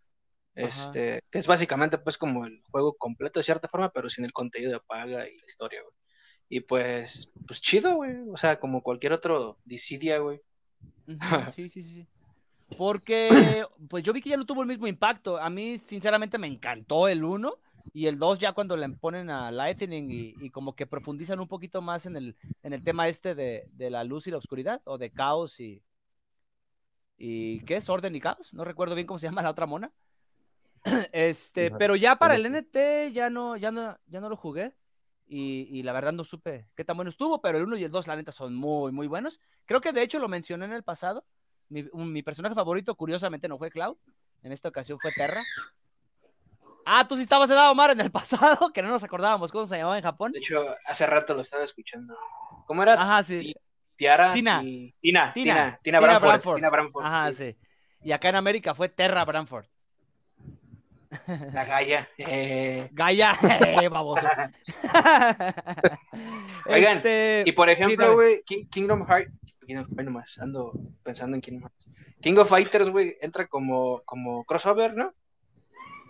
[0.53, 4.33] Este, que es básicamente pues como el juego completo de cierta forma, pero sin el
[4.33, 5.95] contenido de paga y la historia, güey.
[6.49, 8.27] Y pues, pues chido, güey.
[8.29, 10.41] O sea, como cualquier otro Dissidia, güey.
[11.55, 11.83] Sí, sí.
[11.83, 12.07] sí.
[12.77, 15.37] Porque, pues yo vi que ya no tuvo el mismo impacto.
[15.37, 17.57] A mí, sinceramente, me encantó el 1
[17.93, 21.47] y el 2 ya cuando le ponen a Lightning y, y como que profundizan un
[21.47, 24.81] poquito más en el, en el tema este de, de la luz y la oscuridad,
[24.85, 25.81] o de caos y...
[27.17, 27.87] ¿Y qué es?
[27.87, 28.53] ¿Orden y caos?
[28.53, 29.91] No recuerdo bien cómo se llama la otra mona.
[31.11, 34.73] Este, Ajá, pero ya para el NT ya no, ya no, ya no lo jugué.
[35.27, 37.91] Y, y la verdad no supe qué tan bueno estuvo, pero el 1 y el
[37.91, 39.39] 2, la neta, son muy, muy buenos.
[39.65, 41.23] Creo que de hecho lo mencioné en el pasado.
[41.69, 43.95] Mi, un- mi personaje favorito, curiosamente, no fue Cloud.
[44.43, 45.45] En esta ocasión fue Terra.
[46.85, 49.77] Ah, tú sí estabas de Omar en el pasado, que no nos acordábamos cómo se
[49.77, 50.31] llamaba en Japón.
[50.31, 52.13] De hecho, hace rato lo estaba escuchando.
[52.65, 52.93] ¿Cómo era?
[52.95, 53.39] Ajá, sí.
[53.39, 53.55] Ti-
[53.95, 54.33] Tiara.
[54.33, 54.59] Tina.
[54.61, 55.31] Ti- Tina.
[55.33, 55.33] Tina.
[55.33, 55.53] Tina.
[55.53, 56.29] Tina Tina Branford.
[56.29, 56.55] Branford.
[56.57, 57.05] Tina Branford.
[57.05, 57.53] Ajá, sí.
[57.53, 57.57] sí.
[58.03, 59.65] Y acá en América fue Terra Branford.
[61.53, 62.07] La Gaia.
[62.17, 63.33] Eh, Gaia,
[63.81, 64.25] eh, baboso.
[66.67, 69.31] Oigan, Este, Y por ejemplo, güey, King- Kingdom Hearts.
[69.65, 71.87] Kingdom, ay, nomás, ando pensando en Kingdom Hearts.
[72.21, 75.13] King of Fighters, güey, entra como, como crossover, ¿no?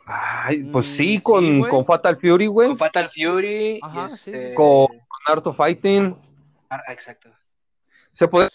[0.05, 2.67] Ay, pues Mm, sí, sí, con, con Fatal Fury, güey.
[2.69, 3.79] Con Fatal Fury.
[3.81, 4.49] Ajá, y este...
[4.49, 4.55] sí.
[4.55, 6.15] Con- Con Art of Fighting.
[6.69, 7.29] Ah, exacto.
[8.13, 8.49] Se puede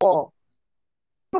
[0.00, 0.32] O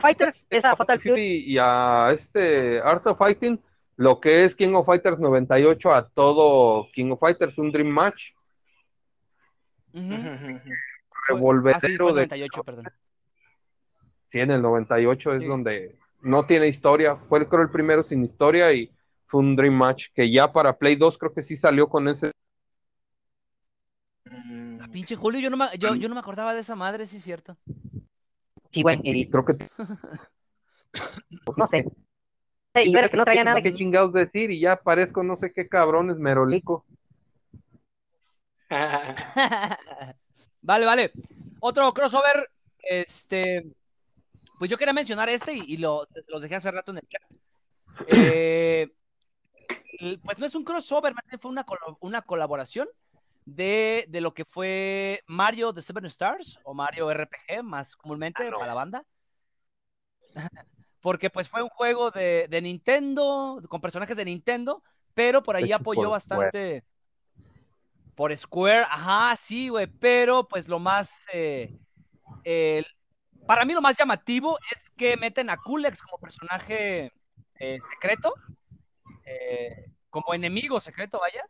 [0.01, 1.45] Fighters, esa Fatal Fury.
[1.47, 3.61] Y a este Art of Fighting,
[3.97, 8.33] lo que es King of Fighters 98 a todo King of Fighters, un Dream Match,
[11.29, 12.85] revolvedero ah, sí, fue de 98, perdón.
[14.31, 15.47] Sí, en el 98 es Sí.
[15.47, 17.17] donde no tiene historia.
[17.29, 18.91] Fue creo el primero sin historia y
[19.27, 22.33] fue un Dream Match que ya para Play 2 creo que sí salió con ese.
[24.25, 27.07] Mm, Ah, pinche Julio, yo no, me, yo, yo no me acordaba de esa madre,
[27.07, 27.57] sí es cierto.
[28.75, 29.57] Sí, güey, Y creo que
[31.57, 31.87] no sé.
[32.77, 33.63] Y ver que no traía nada.
[33.63, 36.85] qué chingados decir y ya parezco no sé qué cabrones merolico.
[40.61, 41.13] vale, vale.
[41.61, 43.65] Otro crossover, este,
[44.59, 47.23] pues yo quería mencionar este y, y lo, los dejé hace rato en el chat.
[48.09, 48.93] Eh,
[50.25, 51.65] pues no es un crossover, más bien fue una,
[52.01, 52.89] una colaboración
[53.45, 58.51] de, de lo que fue Mario The Seven Stars o Mario RPG, más comúnmente Ah,
[58.51, 58.59] no.
[58.59, 59.05] para la banda.
[61.01, 64.83] Porque pues fue un juego de, de Nintendo, con personajes de Nintendo,
[65.15, 66.53] pero por ahí apoyó por Square.
[66.53, 66.85] bastante
[68.15, 72.85] por Square, ajá, sí, güey, pero pues lo más, eh,
[73.47, 77.13] para mí lo más llamativo es que meten a Kulex como personaje
[77.59, 78.35] eh, secreto,
[79.25, 81.45] eh, como enemigo secreto, vaya.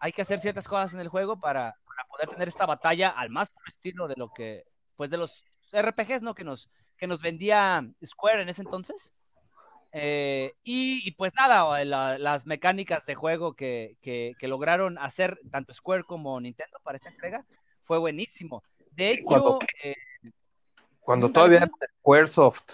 [0.00, 3.30] Hay que hacer ciertas cosas en el juego para, para poder tener esta batalla al
[3.30, 4.64] más puro estilo de lo que,
[4.96, 6.34] pues de los RPGs, ¿no?
[6.34, 9.12] Que nos, que nos vendía Square en ese entonces.
[9.92, 15.38] Eh, y, y, pues nada, la- las mecánicas de juego que, que- que lograron hacer
[15.50, 17.44] tanto Square como Nintendo para esta entrega
[17.84, 18.62] fue buenísimo.
[18.90, 19.94] De hecho, Cuando- eh,
[21.00, 22.70] Cuando todavía era Squaresoft.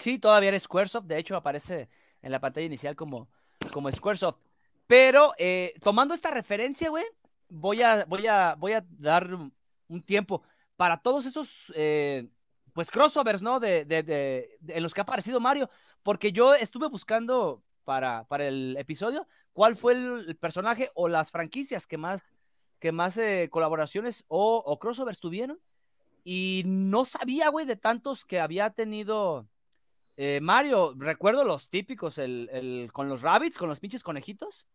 [0.00, 1.88] Sí, todavía era Squaresoft, de hecho aparece
[2.22, 3.28] en la pantalla inicial como,
[3.72, 4.38] como Squaresoft.
[4.88, 7.04] Pero eh, tomando esta referencia, güey,
[7.48, 9.28] voy a, voy a, voy a dar
[9.88, 10.42] un tiempo
[10.76, 12.26] para todos esos eh,
[12.72, 13.60] pues crossovers, ¿no?
[13.60, 15.68] De, de- de- en los que ha aparecido Mario.
[16.02, 21.86] Porque yo estuve buscando para, para el episodio cuál fue el, personaje o las franquicias
[21.86, 22.32] que más,
[22.78, 25.60] que más eh, colaboraciones o, o crossovers tuvieron.
[26.24, 29.48] Y no sabía, güey, de tantos que había tenido
[30.16, 30.94] eh, Mario.
[30.96, 34.66] Recuerdo los típicos, el, el- con los rabbits, con los pinches conejitos.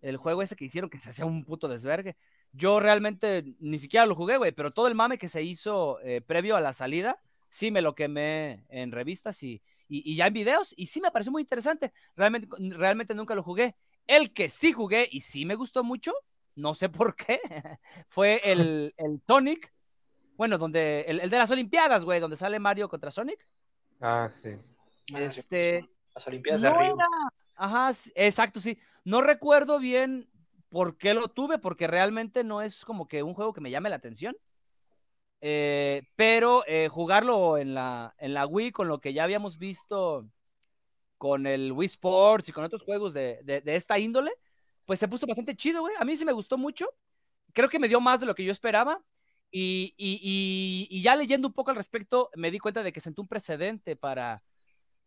[0.00, 2.16] El juego ese que hicieron que se hacía un puto desvergue.
[2.52, 6.20] Yo realmente ni siquiera lo jugué, güey, pero todo el mame que se hizo eh,
[6.20, 10.34] previo a la salida, sí me lo quemé en revistas y, y, y ya en
[10.34, 11.92] videos, y sí me pareció muy interesante.
[12.16, 13.76] Realmente, realmente nunca lo jugué.
[14.06, 16.12] El que sí jugué y sí me gustó mucho,
[16.54, 17.40] no sé por qué,
[18.08, 19.72] fue el, el Sonic.
[20.36, 23.46] Bueno, donde el, el de las Olimpiadas, güey, donde sale Mario contra Sonic.
[24.00, 24.56] Ah, sí.
[25.12, 26.94] Ah, sí, Este, pues, Las Olimpiadas de no Río.
[26.94, 27.06] era-
[27.54, 28.78] Ajá, exacto, sí.
[29.04, 30.28] No recuerdo bien
[30.68, 33.88] por qué lo tuve, porque realmente no es como que un juego que me llame
[33.90, 34.36] la atención.
[35.40, 40.28] eh, pero eh, jugarlo en la, en la Wii con lo que ya habíamos visto
[41.18, 44.32] con el Wii Sports y con otros juegos de, de, de esta índole,
[44.86, 45.94] pues se puso bastante chido, güey.
[45.98, 46.88] A mí sí me gustó mucho.
[47.52, 49.02] Creo que me dio más de lo que yo esperaba.
[49.50, 53.00] Y, y, y, y, ya leyendo un poco al respecto, me di cuenta de que
[53.00, 54.42] sentó un precedente para,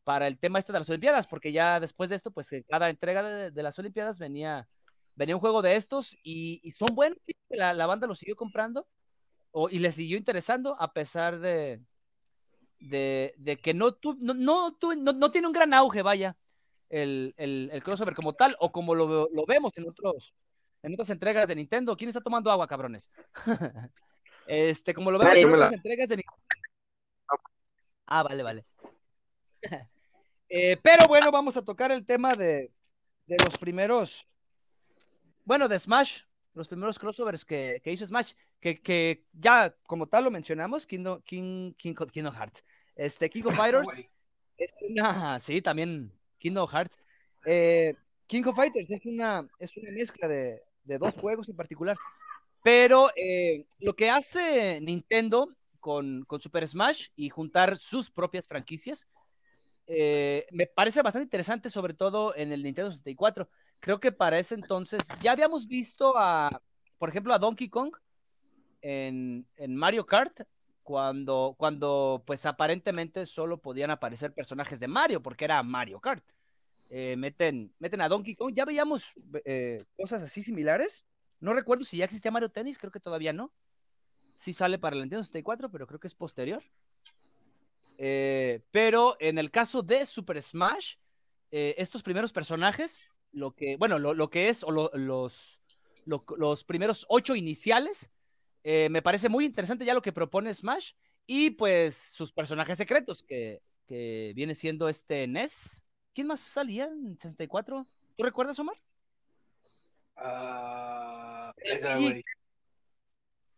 [0.03, 3.23] para el tema este de las Olimpiadas, porque ya después de esto, pues cada entrega
[3.23, 4.67] de, de las Olimpiadas venía,
[5.15, 7.19] venía un juego de estos y, y son buenos.
[7.49, 8.87] La, la, banda lo siguió comprando
[9.51, 11.81] o, y le siguió interesando a pesar de,
[12.79, 16.35] de, de que no, tu, no, no, tu, no, no, tiene un gran auge, vaya,
[16.89, 20.33] el, el, el crossover como tal, o como lo, lo, vemos en otros
[20.81, 21.97] en otras entregas de Nintendo.
[21.97, 23.09] ¿Quién está tomando agua, cabrones?
[24.47, 26.43] este, como lo vemos en otras entregas de Nintendo.
[28.05, 28.65] Ah, vale, vale.
[30.49, 32.71] Eh, pero bueno, vamos a tocar el tema de,
[33.25, 34.27] de los primeros,
[35.45, 36.21] bueno, de Smash,
[36.53, 41.21] los primeros crossovers que, que hizo Smash, que, que, ya como tal lo mencionamos, Kingdom,
[41.21, 42.63] King, King, Kingdom Hearts.
[42.95, 43.87] Este, King of Fighters.
[44.57, 46.97] es una, sí, también Kingdom Hearts.
[47.45, 47.95] Eh,
[48.27, 51.97] King of Fighters es una, es una mezcla de, de dos juegos en particular.
[52.63, 59.07] Pero eh, lo que hace Nintendo con, con, Super Smash y juntar sus propias franquicias,
[59.91, 63.49] eh, me parece bastante interesante, sobre todo en el Nintendo 64.
[63.79, 66.61] Creo que para ese entonces ya habíamos visto a,
[66.99, 67.95] por ejemplo, a Donkey Kong
[68.81, 70.41] en, Mario Kart,
[70.83, 76.23] cuando, cuando pues aparentemente solo podían aparecer personajes de Mario, porque era Mario Kart.
[76.91, 78.53] Eh, meten, meten a Donkey Kong.
[78.53, 79.05] Ya veíamos
[79.43, 81.03] eh, cosas así similares.
[81.39, 83.51] No recuerdo si ya existía Mario Tennis, creo que todavía no.
[84.35, 86.63] Sí sale para el Nintendo 64, pero creo que es posterior.
[88.01, 90.95] Eh, pero en el caso de Super Smash,
[91.51, 95.59] eh, estos primeros personajes, lo que, bueno, lo, lo que es, o lo, los,
[96.05, 98.09] lo, los primeros ocho iniciales,
[98.63, 100.93] eh, me parece muy interesante ya lo que propone Smash.
[101.27, 105.83] Y pues sus personajes secretos, que, que viene siendo este Ness.
[106.15, 107.85] ¿Quién más salía en 64?
[108.15, 108.77] ¿Tú recuerdas, Omar?
[110.15, 112.23] Uh, venga, y...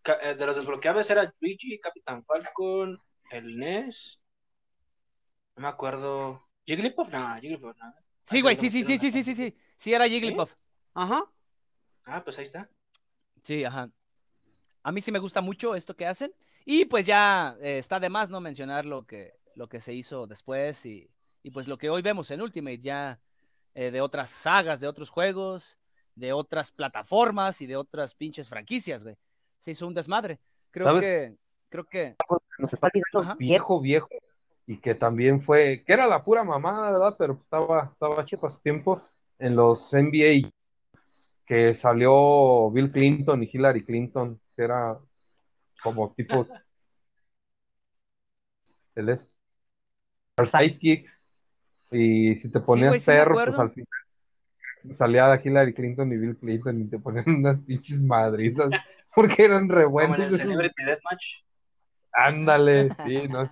[0.03, 2.99] De los desbloqueables era Luigi, Capitán Falcon,
[3.29, 4.20] el NES.
[5.55, 6.47] No me acuerdo.
[6.65, 7.09] ¿Jigglypuff?
[7.09, 7.93] No, Jigglypuff no.
[8.25, 9.57] Sí, güey, sí, sí, sí, sí, sí, sí, sí.
[9.77, 10.51] Sí, era Jigglypuff.
[10.51, 10.57] ¿Sí?
[10.93, 11.25] Ajá.
[12.05, 12.69] Ah, pues ahí está.
[13.43, 13.89] Sí, ajá.
[14.83, 16.33] A mí sí me gusta mucho esto que hacen.
[16.65, 20.27] Y pues ya eh, está de más no mencionar lo que, lo que se hizo
[20.27, 21.09] después y,
[21.43, 23.19] y pues lo que hoy vemos en Ultimate ya
[23.73, 25.77] eh, de otras sagas, de otros juegos,
[26.15, 29.17] de otras plataformas y de otras pinches franquicias, güey.
[29.59, 30.39] Se hizo un desmadre.
[30.71, 31.01] Creo ¿Sabes?
[31.03, 31.37] que,
[31.69, 32.15] creo que.
[32.57, 34.09] Nos está olvidando viejo, viejo.
[34.67, 37.15] Y que también fue, que era la pura mamada, ¿verdad?
[37.17, 39.01] Pero estaba, estaba chico a su tiempo
[39.39, 40.49] en los NBA
[41.45, 44.97] que salió Bill Clinton y Hillary Clinton, que era
[45.83, 46.47] como tipo
[48.95, 49.33] el es
[50.49, 51.25] sidekicks
[51.91, 53.87] y si te ponías sí, perro, sí pues al final
[54.91, 58.69] salía Hillary Clinton y Bill Clinton y te ponían unas pinches madrizas
[59.13, 60.15] porque eran re buenos.
[60.15, 61.43] Como en el Celebrity Deathmatch.
[62.13, 63.49] Ándale, sí, no.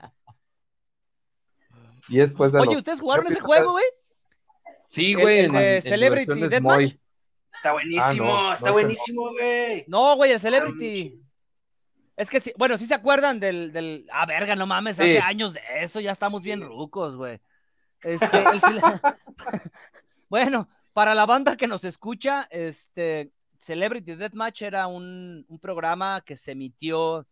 [2.10, 3.86] Y después de Oye, los- ¿ustedes jugaron ese juego, güey?
[4.90, 5.40] Sí, El- güey.
[5.46, 6.80] el en Celebrity Deathmatch.
[6.80, 7.00] muy-
[7.54, 9.84] Está buenísimo, Ah, no, está no, buenísimo, güey.
[9.88, 11.20] No, güey, el Celebrity.
[12.16, 14.06] Es que sí, bueno, sí se acuerdan del, del.
[14.12, 15.04] Ah, verga, no mames, Sí.
[15.04, 17.40] hace años de eso, ya estamos bien rucos, güey.
[18.04, 18.46] Este, el
[20.30, 26.36] bueno, para la banda que nos escucha, este, Celebrity Deathmatch era un, un programa que
[26.36, 27.26] se emitió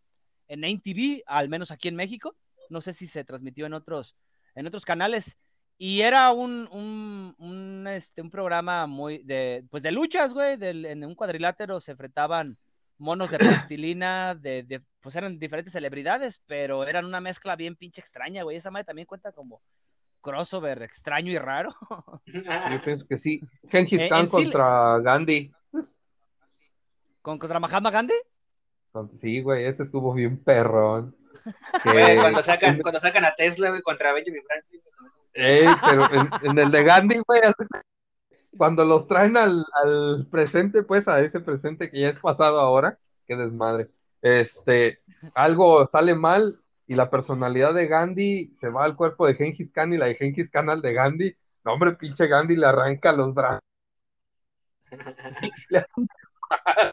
[0.48, 2.34] en NTV, al menos aquí en México.
[2.70, 4.14] No sé si se transmitió en otros,
[4.58, 5.36] en otros canales.
[5.78, 10.56] Y era un, un, un, este, un programa muy de, pues de luchas, güey.
[10.56, 12.58] del- En un cuadrilátero se enfrentaban
[12.98, 18.00] monos de plastilina, de, de, pues eran diferentes celebridades, pero eran una mezcla bien pinche
[18.00, 18.56] extraña, güey.
[18.56, 19.62] Esa madre también cuenta como
[20.20, 21.76] crossover extraño y raro.
[22.26, 23.40] Yo pienso que sí.
[23.68, 25.52] Gengis Eh, Khan en sí- contra Gandhi.
[27.22, 28.14] ¿Con contra Mahatma Gandhi?
[29.20, 31.14] Sí, güey, ese estuvo bien perrón.
[31.84, 34.80] Güey, cuando sacan, cuando sacan a Tesla, güey, contra Benjamin Franklin.
[35.34, 37.40] Ey, pero en, en el de Gandhi, güey,
[38.56, 42.98] cuando los traen al, al presente, pues a ese presente que ya es pasado ahora,
[43.26, 43.88] qué desmadre.
[44.20, 45.00] Este,
[45.34, 49.92] algo sale mal y la personalidad de Gandhi se va al cuerpo de Gengis Khan
[49.92, 51.36] y la de Gengis Khan al de Gandhi.
[51.64, 53.62] No, hombre, pinche Gandhi le arranca los brazos.
[55.68, 56.08] Le hace un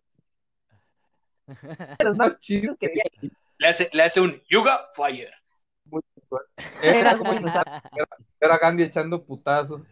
[2.04, 5.34] Los más más chido que vi Le hace, le hace un Yuga Fire.
[6.84, 7.82] Era muy inusual.
[8.40, 9.88] Era Gandhi echando putazos.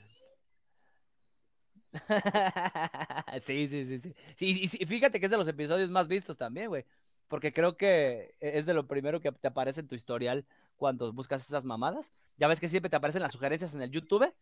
[3.42, 4.16] sí, sí, sí, sí.
[4.36, 6.86] Sí, y sí, fíjate que es de los episodios más vistos también, güey.
[7.28, 10.46] porque creo que es de lo primero que te aparece en tu historial
[10.76, 12.14] cuando buscas esas mamadas.
[12.38, 14.34] Ya ves que siempre te aparecen las sugerencias en el YouTube.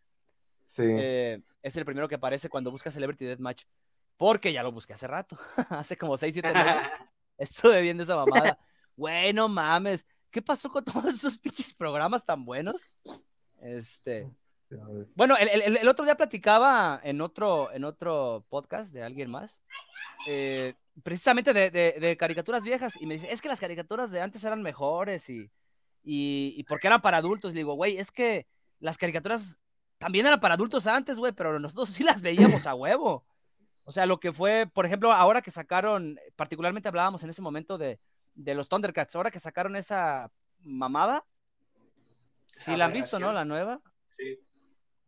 [0.68, 0.82] Sí.
[0.84, 3.64] Eh, es el primero que aparece cuando buscas Celebrity Deathmatch.
[4.16, 5.38] Porque ya lo busqué hace rato,
[5.70, 6.76] hace como 6, 7 meses.
[7.38, 8.58] Estuve viendo esa mamada.
[8.96, 10.06] Güey, no mames.
[10.30, 12.94] ¿Qué pasó con todos esos pinches programas tan buenos?
[13.60, 14.28] Este.
[15.14, 19.60] Bueno, el, el- otro día platicaba en otro, en otro podcast de alguien más,
[20.26, 24.42] eh, precisamente de, de- caricaturas viejas, y me dice, es que las caricaturas de antes
[24.44, 25.50] eran mejores y,
[26.02, 27.52] y, y porque eran para adultos.
[27.52, 28.46] Le digo, güey, es que
[28.80, 29.58] las caricaturas
[29.98, 33.26] también eran para adultos antes, güey, pero nosotros sí las veíamos a huevo.
[33.84, 37.76] O sea, lo que fue, por ejemplo, ahora que sacaron, particularmente hablábamos en ese momento
[37.76, 38.00] de,
[38.34, 40.30] de los Thundercats, ahora que sacaron esa
[40.60, 41.24] mamada,
[42.56, 43.32] sí la han visto, ¿no?
[43.32, 43.80] La nueva.
[44.08, 44.38] Sí.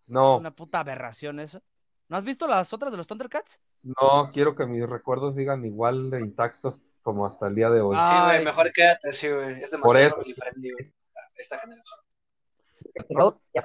[0.07, 1.63] No, Es una puta aberración eso.
[2.09, 3.61] ¿No has visto las otras de los Thundercats?
[3.83, 7.97] no, quiero que mis recuerdos sigan igual de intactos como hasta el día de hoy.
[7.97, 9.63] Sí, Ay, güey, mejor quédate así, güey.
[9.63, 10.35] Es Por demasiado eso.
[10.41, 10.95] friendly, güey,
[11.37, 12.01] esta generación.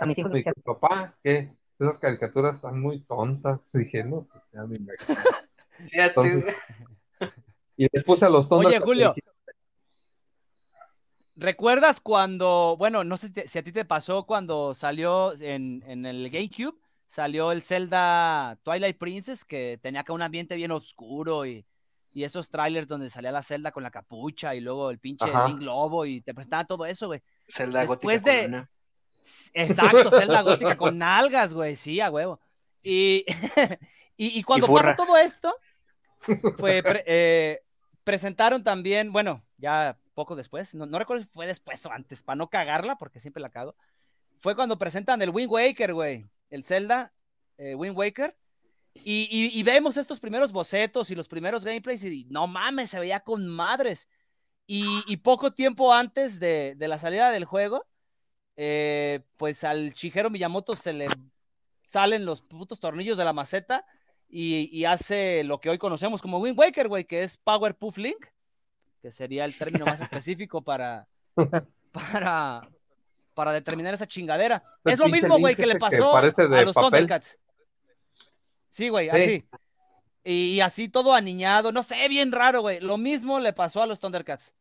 [0.08, 1.52] Mis hijos papá, ¿qué?
[1.80, 3.60] Esas caricaturas están muy tontas.
[3.72, 5.20] Dije, no, pues ya me imagino.
[5.86, 6.58] Sí, a ti, Entonces,
[7.78, 9.14] Y después a los Oye, Thundercats Julio.
[9.16, 9.29] dije,
[11.40, 16.30] ¿Recuerdas cuando, bueno, no sé si, a ti te pasó cuando salió en, en el
[16.30, 16.78] GameCube,
[17.08, 21.66] salió el Zelda Twilight Princess, que tenía acá un ambiente bien oscuro y,
[22.12, 25.48] y esos trailers donde salía la Zelda con la capucha y luego el pinche Ajá.
[25.48, 27.22] Link Lobo y te presentaba todo eso, güey.
[27.48, 28.70] Zelda Después gótica de- con una.
[29.54, 32.40] Exacto, Zelda gótica con nalgas, güey, sí, a huevo.
[32.84, 33.24] Y,
[34.18, 35.56] y, y cuando Y pasó todo esto,
[36.58, 37.62] fue, pre- eh,
[38.04, 42.36] presentaron también, bueno, ya poco después, no, no recuerdo si fue después o antes, para
[42.36, 43.74] no cagarla, porque siempre la cago,
[44.42, 47.14] fue cuando presentan el Wind Waker, güey, el Zelda
[47.58, 48.36] eh, Wind Waker,
[48.96, 53.48] y, vemos estos primeros bocetos y los primeros gameplays y no mames, se veía con
[53.48, 54.10] madres.
[54.68, 57.88] Y, poco tiempo antes de, de la salida del juego,
[58.58, 61.08] eh, pues al Shigeru Miyamoto se le
[61.88, 63.86] salen los putos tornillos de la maceta
[64.28, 67.98] y, y hace lo que hoy conocemos como Wind Waker, güey, que es Power Puff
[67.98, 68.26] Link,
[69.02, 71.08] que sería el término más específico para,
[71.92, 72.68] para,
[73.34, 74.64] para determinar esa chingadera.
[74.84, 76.34] El es lo mismo, güey, que le que pasó a los
[76.74, 76.74] papel.
[76.74, 77.38] Thundercats.
[78.70, 79.16] Sí, güey, Sí.
[79.18, 79.46] así.
[80.24, 82.80] Y, y así todo aniñado, no sé, bien raro, güey.
[82.82, 84.54] Lo mismo le pasó a los Thundercats.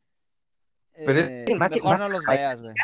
[0.95, 2.75] Pero es- Eh, mejor más- no los veas, güey.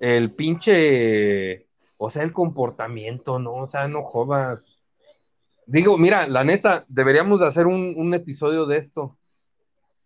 [0.00, 1.66] el pinche,
[1.96, 3.54] o sea, el comportamiento, ¿no?
[3.54, 4.64] O sea, no jodas.
[5.66, 9.17] Digo, mira, la neta, deberíamos de hacer un, un episodio de esto,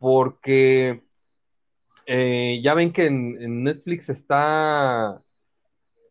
[0.02, 1.00] porque
[2.06, 5.20] eh, ya ven que en, en Netflix está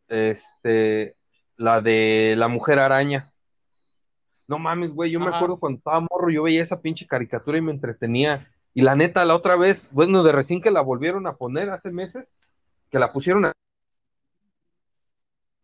[0.07, 1.17] este,
[1.57, 3.29] la de la mujer araña.
[4.47, 7.61] No mames, güey, yo me acuerdo cuando estaba morro, yo veía esa pinche caricatura y
[7.61, 8.47] me entretenía.
[8.73, 11.91] Y la neta, la otra vez, bueno, de recién que la volvieron a poner hace
[11.91, 12.29] meses,
[12.89, 13.51] que la pusieron a...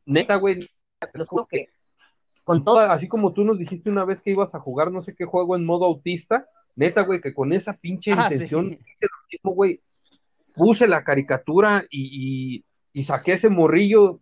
[0.05, 1.69] Neta, güey, te lo juro que
[2.43, 5.01] con todo, toda- así como tú nos dijiste una vez que ibas a jugar no
[5.01, 8.79] sé qué juego en modo autista, neta, güey, que con esa pinche Ah, intención, sí.
[8.79, 9.81] hice lo mismo, güey,
[10.55, 12.63] puse la caricatura y,
[12.93, 14.21] y, y saqué ese morrillo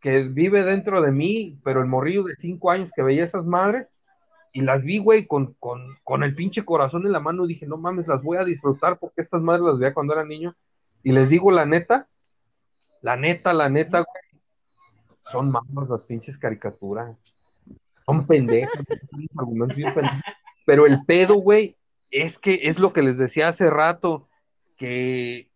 [0.00, 3.92] que vive dentro de mí, pero el morrillo de cinco años que veía esas madres,
[4.52, 7.76] y las vi, güey, con, con, con el pinche corazón en la mano, dije, no
[7.76, 10.56] mames, las voy a disfrutar porque estas madres las veía cuando era niño,
[11.02, 12.08] y les digo la neta,
[13.02, 14.42] la neta, la neta, güey,
[15.30, 17.16] son mamas las pinches caricaturas.
[18.06, 18.72] Son pendejas,
[19.10, 20.22] son argumentos bien pendejos.
[20.66, 21.76] Pero el pedo, güey,
[22.10, 24.28] es que es lo que les decía hace rato,
[24.76, 25.48] que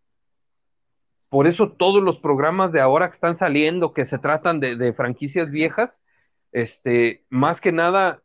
[1.29, 4.93] por eso todos los programas de ahora que están saliendo, que se tratan de, de
[4.93, 6.01] franquicias viejas,
[6.51, 8.23] este, más que nada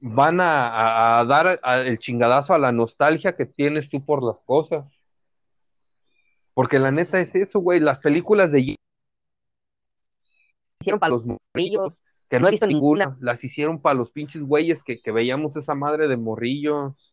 [0.00, 4.84] van a, dar a- el chingadazo a la nostalgia que tienes tú por las cosas.
[6.54, 8.76] Porque la neta es eso, güey, las películas de
[10.80, 12.00] hicieron para los los morrillos.
[12.32, 13.16] Que No he visto ninguna.
[13.20, 17.12] las hicieron para los pinches güeyes que, que veíamos esa madre de morrillos.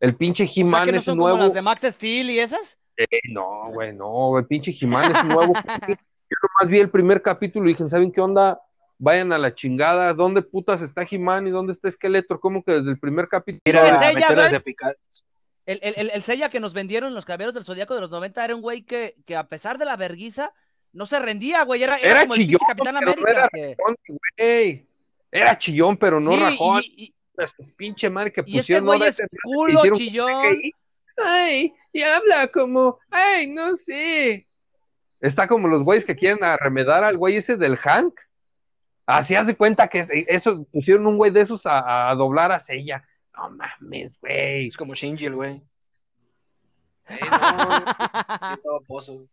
[0.00, 0.62] El pinche O sea,
[0.92, 1.36] no es son nuevo.
[1.36, 2.78] como las de Max Steel y esas.
[2.96, 5.52] Eh, no, güey, no, el pinche He-Man es nuevo.
[5.88, 8.60] Yo nomás vi el primer capítulo y dije, ¿saben qué onda?
[8.98, 10.14] Vayan a la chingada.
[10.14, 12.40] ¿Dónde putas está He-Man y dónde está Skeletor?
[12.40, 13.60] ¿Cómo que desde el primer capítulo?
[13.66, 14.52] Ir a ella, meterlas güey.
[14.52, 14.96] de picar.
[15.66, 18.44] El, el, el, el sella que nos vendieron los caballeros del Zodíaco de los 90
[18.44, 20.52] era un güey que, que a pesar de la verguiza,
[20.94, 21.82] no se rendía, güey.
[21.82, 23.30] Era, era, Era como el chillón, pinche Capitán pero no América.
[23.32, 24.88] era que- rajón.
[25.30, 26.82] Era chillón, pero no Sí, rajón.
[26.84, 27.14] y, y-
[27.76, 28.86] pinche madre que y este pusieron.
[28.86, 30.56] güey ahora es ese- culo chillón.
[31.16, 34.46] Ay, y habla como, ay, no sé.
[35.20, 38.14] Está como los güeyes que quieren arremedar al güey ese del Hank.
[39.06, 42.60] Así hace cuenta que es- eso pusieron un güey de esos a, a doblar a
[42.60, 43.04] Sella.
[43.36, 44.66] No mames, güey.
[44.68, 45.62] Es como Shinji, el güey.
[47.08, 47.76] Sí, no,
[48.40, 49.26] sí, todo pozo.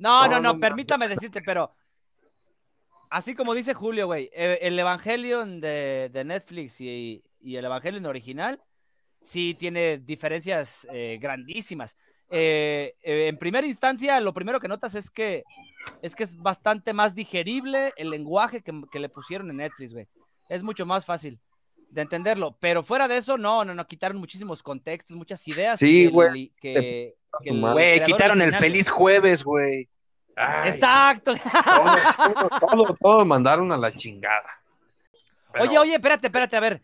[0.00, 1.72] No, no, No, permítame decirte, pero
[3.10, 8.06] así como dice Julio, güey, eh, el Evangelion de, de Netflix y, y el Evangelion
[8.06, 8.60] original
[9.22, 11.96] sí tiene diferencias eh, grandísimas.
[12.30, 15.44] Eh, eh, en primera instancia, lo primero que notas es que
[16.02, 20.06] es que es bastante más digerible el lenguaje que, que le pusieron en Netflix, güey.
[20.48, 21.40] Es mucho más fácil
[21.90, 22.56] de entenderlo.
[22.60, 25.78] Pero fuera de eso, no, no, no, quitaron muchísimos contextos, muchas ideas.
[25.78, 26.52] Sí, que güey.
[26.60, 27.16] Que,
[27.72, 29.88] Güey, quitaron el feliz jueves, güey.
[30.64, 31.34] Exacto.
[31.34, 34.48] Todo, todo, todo, todo mandaron a la chingada.
[35.52, 36.80] Pero- Oye, oye, espérate, espérate, a ver.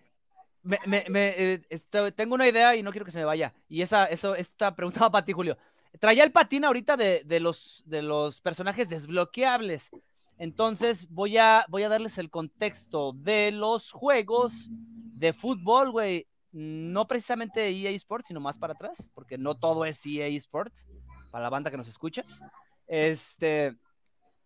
[0.62, 3.52] Me, me, me, eh, esto- tengo una idea y no quiero que se me vaya.
[3.68, 5.56] Y esa, eso, esta pregunta va para ti, Julio.
[6.00, 9.90] Traía el patín ahorita de, de los, de los personajes desbloqueables.
[10.38, 16.26] Entonces voy a, voy a darles el contexto de los juegos de fútbol, güey.
[16.58, 20.88] No precisamente EA Sports, sino más para atrás, porque no todo es EA Sports,
[21.30, 22.24] para la banda que nos escucha.
[22.86, 23.76] Este,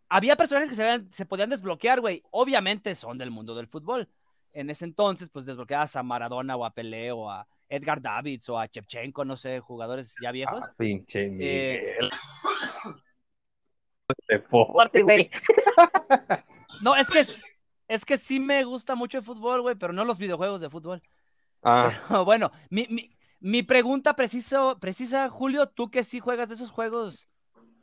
[0.09, 2.25] había personajes que se, habían- se podían desbloquear, güey.
[2.33, 4.09] Obviamente son del mundo del fútbol.
[4.53, 8.59] En ese entonces, pues desbloqueabas a Maradona o a Pelé o a Edgar Davids o
[8.59, 10.65] a Chevchenko, no sé, jugadores ya viejos.
[10.65, 11.97] Ah, pinche Eh.
[16.83, 17.25] No, es que
[17.87, 21.01] es que sí me gusta mucho el fútbol, güey, pero no los videojuegos de fútbol.
[21.63, 21.93] Ah,
[22.25, 27.29] bueno, mi, mi, mi pregunta preciso, precisa, Julio, tú que sí juegas de esos juegos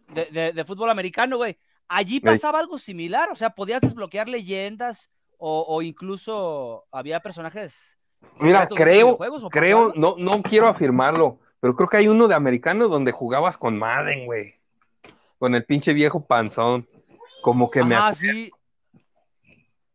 [0.10, 1.58] de, de- de fútbol americano, güey.
[1.88, 2.22] ¿Allí Ey.
[2.22, 3.30] pasaba algo similar?
[3.32, 7.98] O sea, ¿podías desbloquear leyendas o, o incluso había personajes?
[8.40, 9.18] Mira, creo,
[9.50, 13.78] creo, no, no quiero afirmarlo, pero creo que hay uno de americano donde jugabas con
[13.78, 14.56] Madden, güey.
[15.40, 16.88] Con el pinche viejo panzón.
[17.42, 18.52] Como que me Ajá, sí.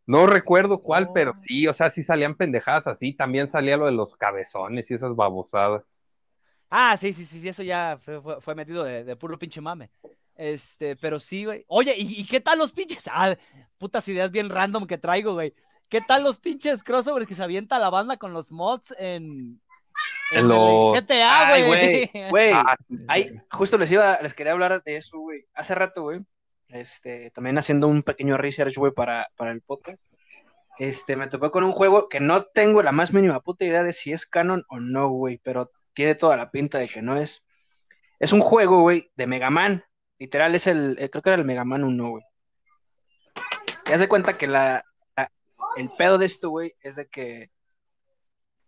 [0.06, 1.12] No recuerdo cuál, Oh.
[1.12, 3.12] pero sí, o sea, sí salían pendejadas así.
[3.14, 6.04] También salía lo de los cabezones y esas babosadas.
[6.70, 9.60] Ah, sí, sí, sí, sí, eso ya fue, fue- fue metido de, de puro pinche
[9.60, 9.90] mame.
[10.34, 11.64] Este, pero sí, güey.
[11.68, 13.04] Oye, ¿y, y qué tal los pinches?
[13.12, 13.36] Ah,
[13.78, 15.54] putas ideas bien random que traigo, güey.
[15.88, 19.60] ¿Qué tal los pinches crossovers que se avienta la banda con los mods en,
[20.32, 21.66] En los- GTA, güey?
[21.66, 22.52] güey, güey.
[22.54, 22.76] Ah,
[23.08, 25.44] Ay, justo les iba, les quería hablar de eso, güey.
[25.54, 26.20] Hace rato, güey.
[26.72, 30.02] Este, también haciendo un pequeño research, güey, para, para el podcast.
[30.78, 33.92] Este, me topé con un juego que no tengo la más mínima puta idea de
[33.92, 37.42] si es canon o no, güey, pero tiene toda la pinta de que no es.
[38.18, 39.84] Es un juego, güey, de Mega Man.
[40.18, 42.24] Literal, es el, eh, creo que era el Mega Man 1, güey.
[43.88, 44.84] Y haz de cuenta que la-
[45.76, 47.50] el pedo de esto, güey, es de que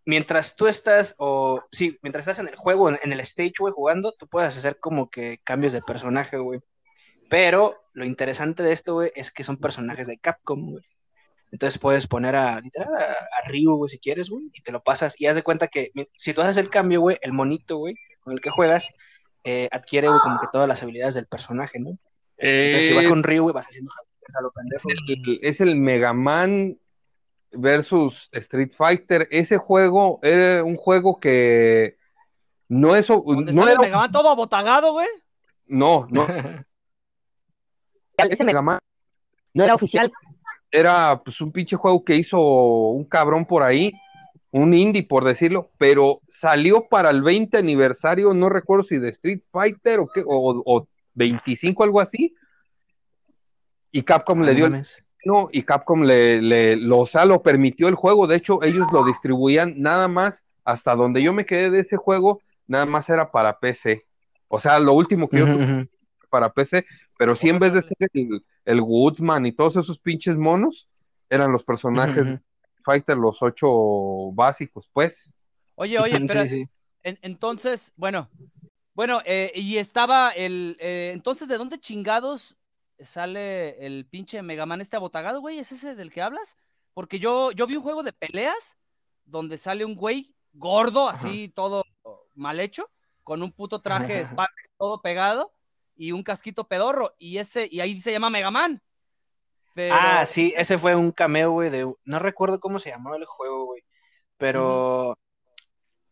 [0.05, 3.73] mientras tú estás, o sí, mientras estás en el juego, en, en el stage, güey,
[3.73, 6.61] jugando, tú puedes hacer como que cambios de personaje, güey.
[7.29, 10.83] Pero lo interesante de esto, güey, es que son personajes de Capcom, güey.
[11.51, 14.83] Entonces puedes poner a, literal, a, a Ryu, güey, si quieres, güey, y te lo
[14.83, 15.15] pasas.
[15.19, 18.33] Y haz de cuenta que si tú haces el cambio, güey, el monito, güey, con
[18.33, 18.89] el que juegas,
[19.43, 21.97] eh, adquiere, güey, como que todas las habilidades del personaje, ¿no?
[22.37, 23.91] Entonces, si vas eh, con Ryu, güey, vas haciendo
[24.37, 24.89] a lo pendejo.
[24.89, 26.77] el- es el Mega Man
[27.51, 29.27] versus Street Fighter.
[29.31, 31.97] Ese juego era un juego que
[32.67, 35.07] no es, no sale el era, Mega Man todo abotagado, güey.
[35.67, 36.25] no, no,
[38.17, 38.79] Ese me- Mega Man
[39.53, 40.11] no era oficial.
[40.71, 43.93] era pues un pinche juego que hizo un cabrón por ahí,
[44.51, 49.41] un indie por decirlo, pero salió para el 20 aniversario, no recuerdo si de Street
[49.51, 52.33] Fighter o qué, o, o 25, algo así.
[53.91, 54.71] Y Capcom le dio el
[55.25, 58.27] no, y Capcom le, le lo, o sea, lo permitió el juego.
[58.27, 62.41] De hecho, ellos lo distribuían nada más hasta donde yo me quedé de ese juego,
[62.67, 64.05] nada más era para PC.
[64.47, 65.89] O sea, lo último que yo tuve.
[66.25, 66.85] Para PC,
[67.17, 70.87] pero sí en vez de ser el, el Woodsman y todos esos pinches monos,
[71.29, 72.39] eran los personajes de
[72.83, 75.33] Fighter, los ocho básicos, pues.
[75.75, 76.47] Oye, oye, espera.
[76.47, 76.69] Sí, sí.
[77.03, 78.29] En- entonces, bueno,
[78.93, 82.57] bueno, eh, y estaba el, eh, entonces, ¿de dónde chingados
[82.99, 85.59] sale el pinche Mega Man este abotagado, güey?
[85.59, 86.55] ¿Es ese del que hablas?
[86.93, 88.77] Porque yo, yo vi un juego de peleas
[89.25, 91.83] donde sale un güey gordo, así todo
[92.35, 92.89] mal hecho,
[93.23, 95.51] con un puto traje Spanx todo pegado
[95.95, 98.81] y un casquito pedorro, y ese, y ahí se llama Mega Man.
[99.73, 101.91] Pero, Ah, sí, ese fue un cameo, güey, de...
[102.05, 103.83] No recuerdo cómo se llamaba el juego, güey.
[104.37, 105.17] Pero...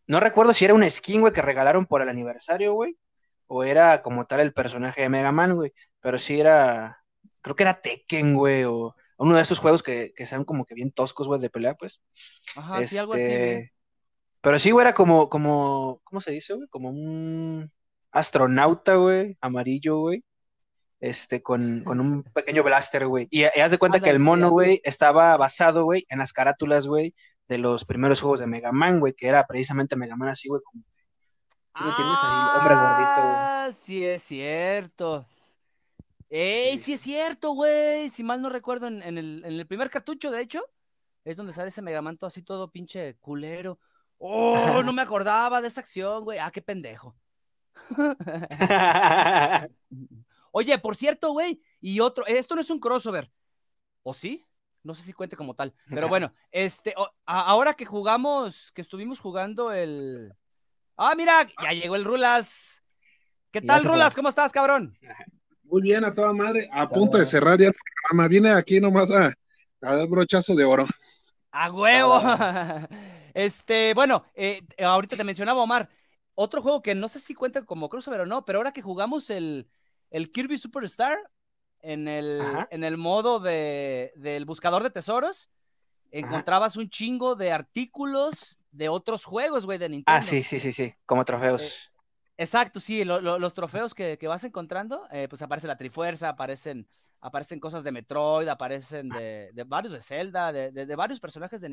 [0.06, 2.98] No recuerdo si era un skin, güey, que regalaron por el aniversario, güey.
[3.46, 5.72] O era como tal el personaje de Mega Man, güey.
[6.00, 7.02] Pero sí era...
[7.40, 10.74] Creo que era Tekken, güey, o uno de esos juegos que, que sean como que
[10.74, 12.02] bien toscos, güey, de pelea, pues.
[12.56, 13.22] Ajá, sí, algo así.
[13.22, 13.70] Este, güey.
[14.42, 16.68] Pero sí, güey, era como, como, ¿cómo se dice, güey?
[16.68, 17.72] Como un
[18.14, 20.24] astronauta, güey, amarillo, güey.
[21.00, 23.28] Este, con, con un pequeño blaster, güey.
[23.30, 26.86] Y, y haz de cuenta que el mono, güey, estaba basado, güey, en las carátulas,
[26.86, 27.14] güey,
[27.46, 30.62] de los primeros juegos de Mega Man, güey, que era precisamente Mega Man así, güey,
[30.64, 30.82] como,
[31.76, 32.18] ¿Sí me entiendes?
[32.22, 33.20] Ahí, hombre gordito.
[33.20, 35.26] Ah, sí es cierto.
[36.30, 38.10] ¡Ey, sí, es cierto, güey!
[38.10, 40.62] Si mal no recuerdo, en, el, en el primer cartucho, de hecho,
[41.24, 43.80] es donde sale ese Megamanto así todo pinche culero.
[44.18, 44.54] ¡Oh,
[44.84, 46.38] no me acordaba de esa acción, güey!
[46.38, 47.16] ¡Ah, qué pendejo!
[50.52, 53.30] Oye, por cierto, güey, y otro, esto no es un crossover.
[54.02, 54.46] ¿O sí?
[54.82, 55.74] No sé si cuente como tal.
[55.88, 56.94] Pero bueno, este,
[57.24, 60.32] ahora que jugamos, que estuvimos jugando el.
[60.96, 62.82] Ah, mira, ya llegó el Rulas.
[63.50, 64.14] ¿Qué tal, Rulas?
[64.14, 64.96] ¿Cómo estás, cabrón?
[65.64, 66.68] Muy bien, a toda madre.
[66.72, 68.28] A punto de cerrar ya el programa.
[68.28, 69.32] Viene aquí nomás a,
[69.80, 70.86] a dar brochazo de oro.
[71.50, 72.20] ¡A huevo!
[73.34, 75.88] Este, bueno, eh, ahorita te mencionaba Omar.
[76.34, 79.30] Otro juego que no sé si cuenta como crossover o no, pero ahora que jugamos
[79.30, 79.68] el,
[80.10, 81.18] el Kirby Superstar
[81.80, 85.50] en el, en el modo de, del buscador de tesoros,
[86.10, 90.18] encontrabas un chingo de artículos de otros juegos, güey, de Nintendo.
[90.18, 91.62] Ah, sí, sí, sí, sí, como trofeos.
[91.62, 91.90] Eh,
[92.38, 96.88] exacto, sí, los trofeos que, vas encontrando, eh, pues aparece la Trifuerza, aparecen,
[97.20, 101.68] aparecen cosas de Metroid, aparecen de, varios de Zelda, de, varios personajes de,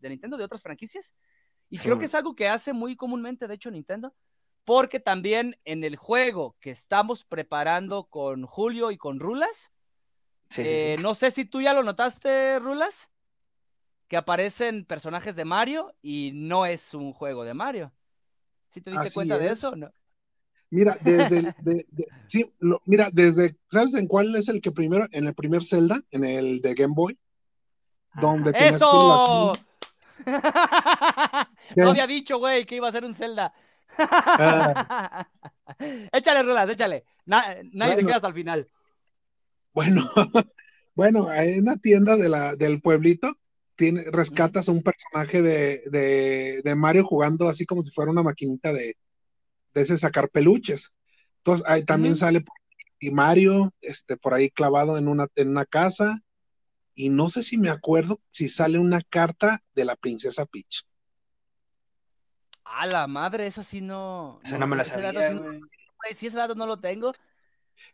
[0.00, 1.14] Nintendo, de otras franquicias.
[1.72, 4.14] Y creo que es algo que hace muy comúnmente, de hecho, Nintendo,
[4.62, 9.72] porque también en el juego que estamos preparando con Julio y con Rulas,
[10.58, 13.08] eh, no sé si tú ya lo notaste, Rulas,
[14.06, 17.90] que aparecen personajes de Mario y no es un juego de Mario.
[18.68, 19.74] ¿Sí te diste cuenta de eso?
[19.74, 19.90] No?
[20.68, 21.54] Mira, desde,
[22.26, 22.52] sí,
[22.84, 26.60] mira, desde, ¿sabes en cuál es el que primero, en el primer Zelda, en el
[26.60, 27.18] de Game Boy?
[28.20, 29.54] Donde ¡Eso!
[31.76, 33.52] no había dicho, güey, que iba a ser un Zelda.
[33.98, 35.26] Ah.
[36.12, 37.04] échale, Rulas, échale.
[37.26, 38.68] nadie se queda hasta el final.
[39.72, 40.02] Bueno,
[40.94, 43.36] bueno, en una tienda de la, del pueblito,
[43.74, 48.22] tiene, rescatas a un personaje de, de, de Mario jugando así como si fuera una
[48.22, 48.96] maquinita de,
[49.74, 50.92] de ese sacar peluches.
[51.38, 52.44] Entonces, ahí también sale
[53.00, 56.20] y Mario, este, por ahí clavado en una, en una casa,
[56.94, 60.84] y no sé si me acuerdo si sale una carta de la princesa Peach.
[62.74, 64.40] A la madre, eso sí no.
[64.42, 65.12] Eso no, me la sabía.
[66.14, 67.12] si ese dato no lo tengo.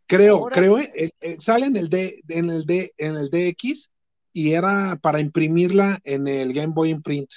[0.06, 3.90] Creo, creo, eh, eh, sale en el, D, en, el D, en el DX
[4.32, 7.30] y era para imprimirla en el Game Boy Imprint.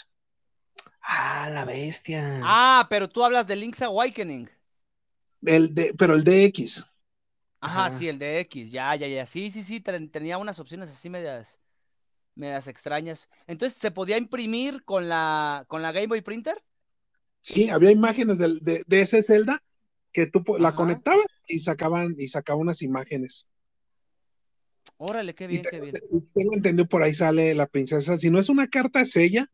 [1.02, 2.40] Ah, la bestia.
[2.44, 4.50] Ah, pero tú hablas de Link's Awakening.
[5.44, 6.88] El de, pero el DX.
[7.60, 9.26] Ajá, sí, el DX, ya, ya, ya.
[9.26, 11.60] Sí, sí, sí, tenía unas opciones así medias,
[12.36, 13.30] medias extrañas.
[13.48, 16.64] Entonces, ¿se podía imprimir con la, con la Game Boy Printer?
[17.42, 19.64] Sí, había imágenes de, de, ese Zelda
[20.12, 23.48] que tú la conectabas y sacaban, y sacaban unas imágenes.
[24.98, 25.96] Órale, qué bien, qué bien.
[26.34, 28.18] Tengo entendido por ahí sale la princesa.
[28.18, 29.48] Si no es una carta, es ella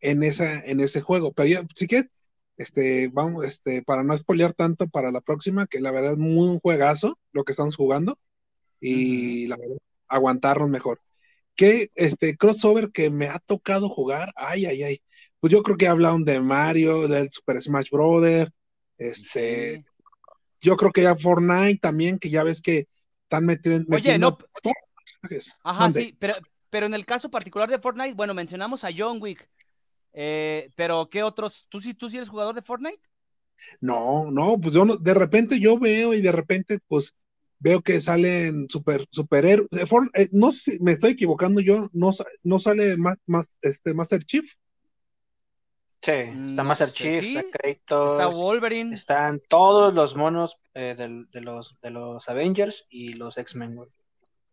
[0.00, 1.32] en, esa, en ese juego.
[1.32, 2.04] Pero yo, sí que,
[2.56, 6.48] este, vamos, este, para no spoilear tanto para la próxima, que la verdad es muy
[6.48, 8.18] un juegazo lo que estamos jugando
[8.80, 9.78] y la verdad,
[10.08, 11.00] aguantarnos mejor.
[11.56, 14.32] ¿Qué este, crossover que me ha tocado jugar?
[14.36, 15.02] Ay, ay, ay.
[15.42, 18.52] Pues yo creo que hablaron de Mario, del Super Smash Brother,
[18.96, 19.82] este,
[20.60, 22.86] yo creo que ya Fortnite también, que ya ves que
[23.24, 23.96] están metiendo.
[23.96, 24.38] Oye, no.
[25.64, 26.34] Ajá, sí, pero,
[26.70, 29.48] pero en el caso particular de Fortnite, bueno, mencionamos a John Wick,
[30.12, 31.66] eh, pero, ¿qué otros?
[31.68, 33.02] ¿Tú sí, ¿Tú sí eres jugador de Fortnite?
[33.80, 37.16] No, no, pues yo no, de repente yo veo y de repente, pues
[37.58, 39.68] veo que salen super superhéroes.
[40.14, 42.12] Eh, no sé me estoy equivocando yo, no,
[42.44, 44.48] no sale más, más este Master Chief.
[46.02, 46.10] Sí,
[46.48, 51.90] está Master Chief, está Kratos, está Wolverine, están todos los monos eh, de, los, de
[51.90, 53.78] los Avengers y los X-Men.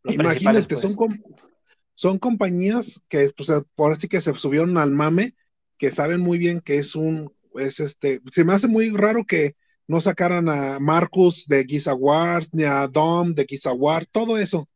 [0.04, 1.12] Imagínate, son, pues.
[1.96, 5.34] son compañías que pues, por así que se subieron al mame
[5.80, 9.56] que saben muy bien que es un, es este, se me hace muy raro que
[9.88, 11.96] no sacaran a Marcus de Giza
[12.52, 13.72] ni a Dom de Giza
[14.12, 14.70] todo eso.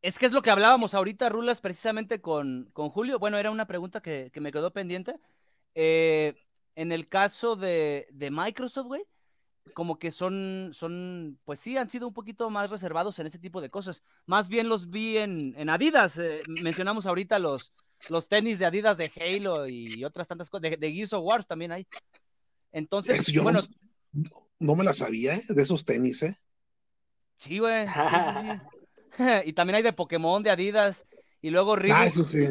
[0.00, 3.18] Es que es lo que hablábamos ahorita, Rulas, precisamente con, con Julio.
[3.18, 5.16] Bueno, era una pregunta que, me quedó pendiente.
[5.80, 6.34] Eh,
[6.74, 9.04] en el caso de, de Microsoft, güey,
[9.74, 13.60] como que son, son, pues sí, han sido un poquito más reservados en ese tipo
[13.60, 14.02] de cosas.
[14.26, 16.18] Más bien los vi en, en Adidas.
[16.18, 17.72] Eh, mencionamos ahorita los,
[18.08, 21.46] los tenis de Adidas de Halo y otras tantas cosas, de, de Gears of Wars
[21.46, 21.86] también hay.
[22.72, 23.62] Entonces, bueno.
[24.58, 25.44] No, me la sabía, ¿eh?
[25.48, 26.36] De esos tenis, ¿eh?
[27.36, 27.86] Sí, güey.
[29.44, 31.06] y también hay de Pokémon, de Adidas.
[31.40, 32.00] Y luego Reebok.
[32.00, 32.48] Ah, eso sí.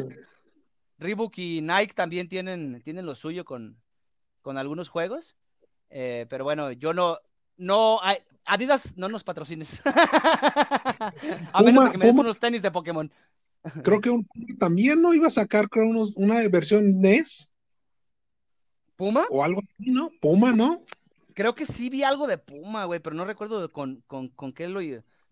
[0.98, 3.80] Reebok y Nike también tienen, tienen lo suyo con,
[4.42, 5.36] con algunos juegos.
[5.90, 7.18] Eh, pero bueno, yo no,
[7.56, 8.00] no,
[8.44, 9.68] Adidas no nos patrocines.
[9.84, 13.12] a menos que me des unos tenis de Pokémon.
[13.82, 14.26] Creo que un,
[14.58, 17.50] también no iba a sacar, creo, unos, una versión NES.
[18.96, 19.26] ¿Puma?
[19.30, 20.10] O algo así, ¿no?
[20.20, 20.80] Puma, ¿no?
[21.34, 24.66] Creo que sí vi algo de Puma, güey, pero no recuerdo con, con, con, qué
[24.66, 24.80] lo,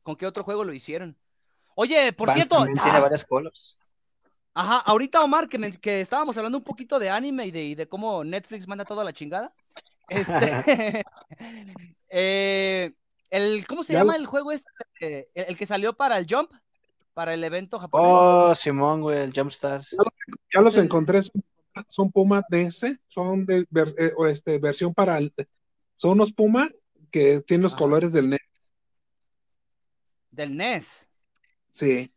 [0.03, 1.17] con qué otro juego lo hicieron.
[1.75, 2.57] Oye, por Vans cierto.
[2.57, 3.79] también tiene ah, varias collabs.
[4.59, 7.75] Ajá, ahorita Omar, que, me- que estábamos hablando un poquito de anime y de, y
[7.75, 9.53] de cómo Netflix manda toda la chingada.
[10.09, 11.05] Este,
[12.09, 12.93] eh,
[13.29, 14.71] el, ¿Cómo se Ya llama el juego este?
[15.01, 16.51] Eh, el, el que salió para el Jump,
[17.13, 18.09] para el evento japonés.
[18.09, 19.95] Oh, Simón, güey, el Jumpstars.
[20.55, 20.81] Ya los Sí.
[20.81, 21.43] encontré, son,
[21.89, 25.35] son Puma DS, son de ver- eh, o este, versión para el-
[25.95, 26.71] son unos Puma
[27.11, 28.41] que tienen los colores del NES.
[30.31, 31.09] Del NES.
[31.73, 32.11] Sí,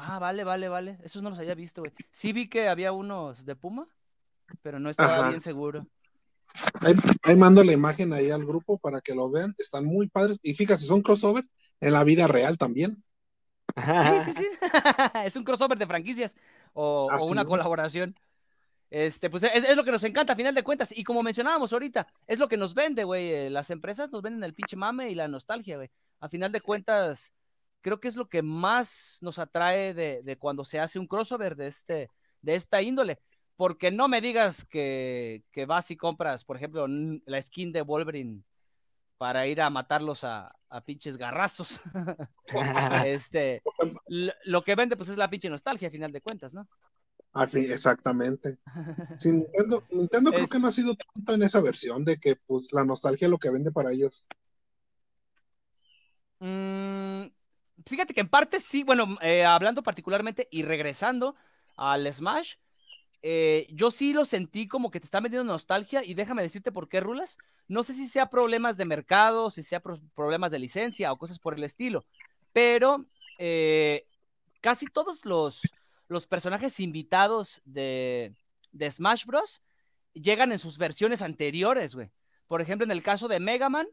[0.00, 0.98] Ah, vale, vale, vale.
[1.02, 1.92] Esos no los había visto, güey.
[2.12, 3.88] Sí vi que había unos de Puma,
[4.62, 5.28] pero no estaba Ajá.
[5.30, 5.88] bien seguro.
[6.80, 6.94] ahí,
[7.24, 10.54] ahí mando la imagen ahí al grupo para que lo vean, están muy padres y
[10.54, 11.44] fíjate, son crossover
[11.80, 13.02] en la vida real también.
[13.76, 14.48] Sí, sí, sí.
[15.24, 16.36] es un crossover de franquicias
[16.74, 18.14] o, una colaboración.
[18.90, 20.96] Este, pues es, es lo que nos encanta a final de cuentas.
[20.96, 23.32] Y como mencionábamos ahorita, es lo que nos vende, güey.
[23.32, 25.90] eh, Las empresas nos venden el pinche mame y la nostalgia, güey.
[26.20, 27.32] A final de cuentas,
[27.88, 31.56] creo que es lo que más nos atrae de, de cuando se hace un crossover
[31.56, 32.10] de este,
[32.42, 33.18] de esta índole.
[33.56, 38.42] Porque no me digas que, que vas y compras, por ejemplo, la skin de Wolverine
[39.16, 41.80] para ir a matarlos a, a pinches garrazos.
[43.06, 43.62] este,
[44.44, 46.68] lo, que vende, pues es la pinche nostalgia, a final de cuentas, ¿no?
[47.32, 48.58] Ah, exactamente.
[49.16, 52.72] Sí, Nintendo, Nintendo creo que no ha sido tanto en esa versión de que pues
[52.72, 54.24] la nostalgia es lo que vende para ellos.
[56.40, 57.26] Mm,
[57.86, 61.36] fíjate que en parte sí, bueno, eh, hablando particularmente y regresando
[61.76, 62.54] al Smash,
[63.22, 66.88] eh, yo sí lo sentí como que te está vendiendo nostalgia y déjame decirte por
[66.88, 67.38] qué, Rulas.
[67.66, 71.38] No sé si sea problemas de mercado, si sea pro- problemas de licencia o cosas
[71.38, 72.04] por el estilo,
[72.52, 73.04] pero
[73.38, 74.06] eh,
[74.60, 75.60] casi todos los,
[76.08, 78.34] los personajes invitados de,
[78.72, 79.62] de Smash Bros.
[80.14, 82.10] llegan en sus versiones anteriores, güey.
[82.46, 83.86] Por ejemplo, en el caso de Mega Man,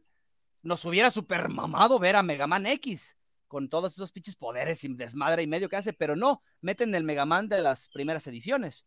[0.61, 3.17] nos hubiera super mamado ver a Mega Man X
[3.47, 7.03] con todos esos pinches poderes y desmadre y medio que hace, pero no, meten el
[7.03, 8.85] Mega Man de las primeras ediciones.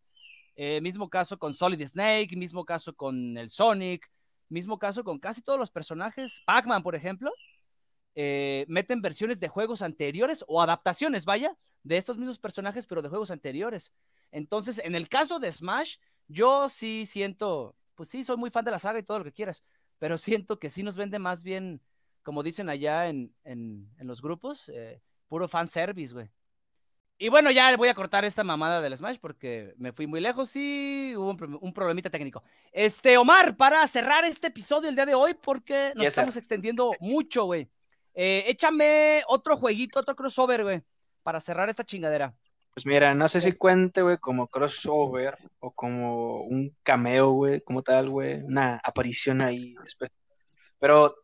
[0.57, 4.11] Eh, mismo caso con Solid Snake, mismo caso con el Sonic,
[4.49, 6.43] mismo caso con casi todos los personajes.
[6.47, 7.31] Pac-Man, por ejemplo,
[8.15, 13.09] eh, meten versiones de juegos anteriores o adaptaciones, vaya, de estos mismos personajes, pero de
[13.09, 13.93] juegos anteriores.
[14.33, 15.97] Entonces, en el caso de Smash,
[16.27, 19.33] yo sí siento, pues sí, soy muy fan de la saga y todo lo que
[19.33, 19.65] quieras,
[19.99, 21.81] pero siento que sí nos vende más bien,
[22.29, 26.29] como dicen allá en, en, en los grupos, eh, puro fanservice, güey.
[27.16, 30.55] Y bueno, ya voy a cortar esta mamada del Smash porque me fui muy lejos
[30.55, 32.43] y hubo un, pro- un problemita técnico.
[32.70, 36.20] Este, Omar, para cerrar este episodio el día de hoy porque nos Yes, sir.
[36.20, 37.66] estamos extendiendo mucho, güey.
[38.12, 40.83] Eh, échame otro jueguito, otro crossover, güey,
[41.22, 42.35] para cerrar esta chingadera.
[42.74, 47.83] Pues mira, no sé si cuente, güey, como crossover o como un cameo, güey, como
[47.83, 49.74] tal, güey, una aparición ahí.
[50.79, 51.14] Pero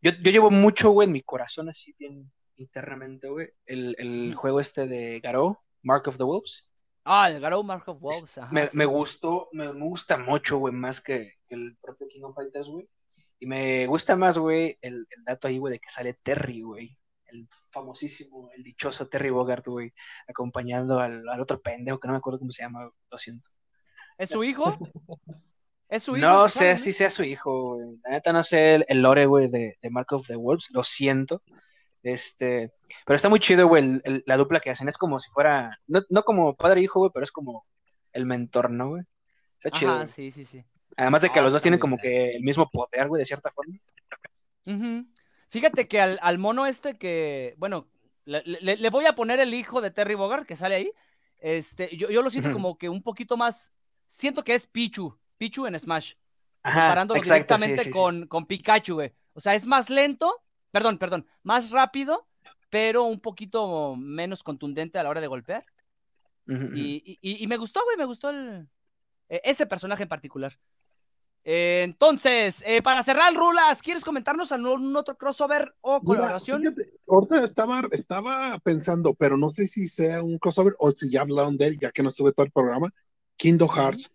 [0.00, 4.60] yo, yo llevo mucho, güey, en mi corazón, así bien internamente, güey, el, el juego
[4.60, 6.68] este de Garou, Mark of the Wolves.
[7.04, 8.36] Ah, el Garou Mark of Wolves.
[8.38, 8.76] ajá, Me, sí.
[8.76, 12.68] me gustó, me, me gusta mucho, güey, más que, que el propio King of Fighters,
[12.68, 12.88] güey.
[13.40, 16.98] Y me gusta más, güey, el, el dato ahí, güey, de que sale Terry, güey.
[17.26, 19.92] El famosísimo, el dichoso Terry Bogard, güey,
[20.26, 23.50] acompañando al, al otro pendejo que no me acuerdo cómo se llama, lo siento.
[24.16, 24.64] ¿Es su hijo?
[25.88, 26.26] ¿Es su hijo?
[26.26, 27.98] No sé si sea su hijo, güey.
[28.04, 30.84] La neta no sé el, el lore, güey, de, de Mark of the Wolves, lo
[30.84, 31.42] siento.
[32.02, 32.72] Este,
[33.06, 34.88] pero está muy chido, güey, el- el- la dupla que hacen.
[34.88, 37.66] Es como si fuera, no, no como padre e hijo, güey, pero es como
[38.12, 39.02] el mentor, ¿no, güey?
[39.58, 39.96] Está chido.
[39.96, 40.08] Güey.
[40.08, 40.64] sí, sí, sí.
[40.96, 43.50] Además de que Ah, los dos tienen como que el mismo poder, güey, de cierta
[43.50, 43.74] forma.
[45.50, 47.88] Fíjate que al, al mono este que, bueno,
[48.24, 50.92] le, le- le voy a poner el hijo de Terry Bogard que sale ahí.
[51.38, 53.72] Este, yo, yo lo siento como que un poquito más.
[54.08, 56.14] Siento que es Pichu, Pichu en Smash,
[56.62, 57.92] Ajá, comparándolo exacto, directamente sí, sí.
[57.92, 59.14] con, con Pikachu, güey.
[59.34, 62.26] O sea, es más lento, perdón, perdón, más rápido,
[62.70, 65.64] pero un poquito menos contundente a la hora de golpear.
[66.46, 68.68] Y, y- y me gustó, güey, me gustó el,
[69.28, 70.58] e- ese personaje en particular.
[71.44, 76.62] Eh, entonces, eh, para cerrar, Rulas, ¿quieres comentarnos algún otro crossover o Mira, colaboración?
[76.62, 81.22] fíjate, ahorita estaba, estaba pensando, pero no sé si sea un crossover o si ya
[81.22, 82.92] hablaron de él, ya que no estuve todo el programa.
[83.36, 84.10] Kingdom Hearts.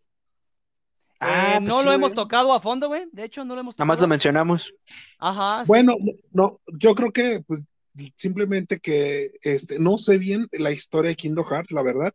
[1.26, 3.06] Ah, Eh, pues no sí, lo hemos tocado a fondo, güey.
[3.12, 4.08] De hecho, no lo hemos Nada más lo tocado.
[4.08, 4.74] mencionamos.
[5.20, 5.68] Ajá, sí.
[5.68, 5.96] Bueno,
[6.32, 7.68] no, yo creo que pues
[8.16, 12.14] simplemente que este, no sé bien la historia de Kingdom Hearts, la verdad,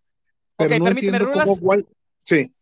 [0.57, 1.45] pero Ok, no permíteme, entiendo Rulas.
[1.45, 1.87] cómo igual.
[2.25, 2.53] Sí,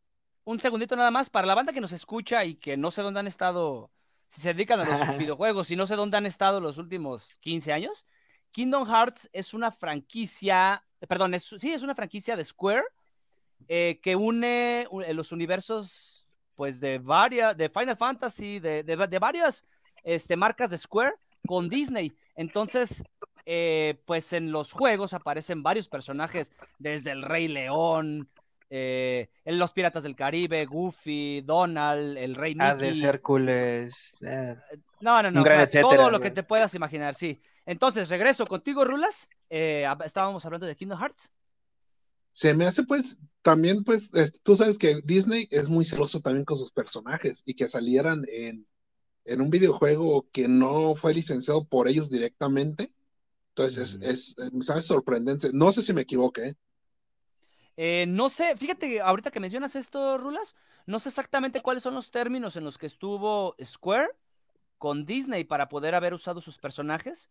[0.44, 1.30] Un segundito nada más.
[1.30, 3.90] Para la banda que nos escucha y que no sé dónde han estado,
[4.30, 7.72] si se dedican a los videojuegos y no sé dónde han estado los últimos 15
[7.72, 8.06] años,
[8.52, 12.84] Kingdom Hearts es una franquicia, perdón, es, sí, es una franquicia de Square
[13.68, 16.15] eh, que une los universos
[16.56, 19.64] pues de varias, de Final Fantasy, de, de, de varias
[20.02, 21.14] este, marcas de Square
[21.46, 22.12] con Disney.
[22.34, 23.04] Entonces,
[23.44, 28.28] eh, pues en los juegos aparecen varios personajes, desde el Rey León,
[28.68, 32.68] eh, los Piratas del Caribe, Goofy, Donald, el Rey Mickey.
[32.68, 34.16] Hades, Hércules.
[34.22, 34.56] eh,
[35.00, 35.40] No, no, no.
[35.40, 37.40] Un gran o sea, etcétera, todo lo que te puedas imaginar, sí.
[37.64, 39.28] Entonces, regreso contigo, Rulas.
[39.50, 41.30] Eh, estábamos hablando de Kingdom Hearts.
[42.36, 46.44] Se me hace pues también pues eh, tú sabes que Disney es muy celoso también
[46.44, 48.66] con sus personajes y que salieran en,
[49.24, 52.92] en un videojuego que no fue licenciado por ellos directamente.
[53.54, 54.84] Entonces es, es, ¿sabes?
[54.84, 55.48] Sorprendente.
[55.54, 56.48] No sé si me equivoqué.
[56.48, 56.56] ¿eh?
[57.78, 60.56] Eh, no sé, fíjate ahorita que mencionas esto, Rulas,
[60.86, 64.10] no sé exactamente cuáles son los términos en los que estuvo Square
[64.76, 67.30] con Disney para poder haber usado sus personajes.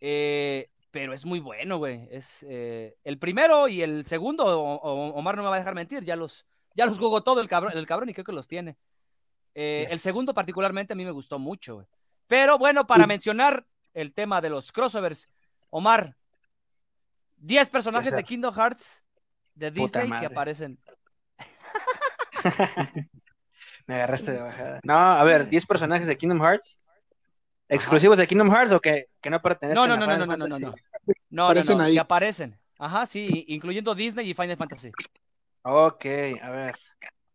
[0.00, 2.08] Eh, pero es muy bueno, güey.
[2.10, 5.74] Es eh, el primero y el segundo, o- o- Omar no me va a dejar
[5.74, 8.48] mentir, ya los, ya los jugó todo el cabrón, el cabrón y creo que los
[8.48, 8.76] tiene.
[9.54, 11.86] Eh, El segundo particularmente a mí me gustó mucho, güey.
[12.26, 15.26] Pero bueno, para mencionar el tema de los crossovers,
[15.70, 16.16] Omar,
[17.38, 18.24] 10 personajes de.
[18.24, 19.02] Kingdom Hearts
[19.54, 20.78] de Disney que aparecen.
[23.86, 24.80] Me agarraste de bajada.
[24.84, 26.78] No, a ver, 10 personajes de Kingdom Hearts.
[27.70, 30.28] ¿Exclusivos de Kingdom Hearts o que, que no pertenecen No, no, a no, no, Final
[30.28, 30.62] no, no, no, Fantasy?
[30.62, 30.70] no.
[30.70, 31.94] No, no, Aparecen no, ahí.
[31.94, 32.58] y aparecen.
[32.78, 34.90] Ajá, sí, incluyendo Disney y Final Fantasy.
[35.62, 36.04] Ok,
[36.42, 36.76] a ver.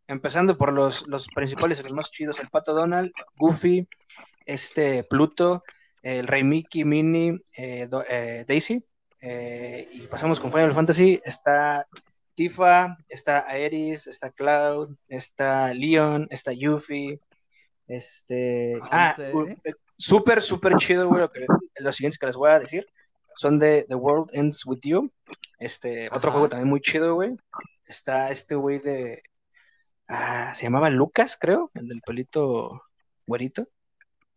[0.08, 3.88] Empezando por los, los principales y los más chidos: el Pato Donald, Goofy,
[4.46, 5.64] este Pluto,
[6.02, 8.84] el Rey Mickey, Minnie, eh, Do- eh, Daisy.
[9.22, 11.20] eh, y pasamos con Final Fantasy.
[11.24, 11.88] Está
[12.36, 17.20] Tifa, está Aeris, está Cloud, está Leon, está Yuffie.
[17.88, 18.80] Este.
[18.92, 21.22] Ah, u- eh, súper, súper chido, güey.
[21.22, 21.46] lo que-
[21.80, 22.86] Los siguientes que les voy a decir
[23.36, 25.12] son de The World Ends With You.
[25.60, 26.32] Este, otro Ajá.
[26.32, 27.36] juego también muy chido, güey.
[27.86, 29.22] Está este güey de.
[30.08, 32.84] Ah, se llamaba Lucas, creo, el del pelito
[33.28, 33.68] güerito.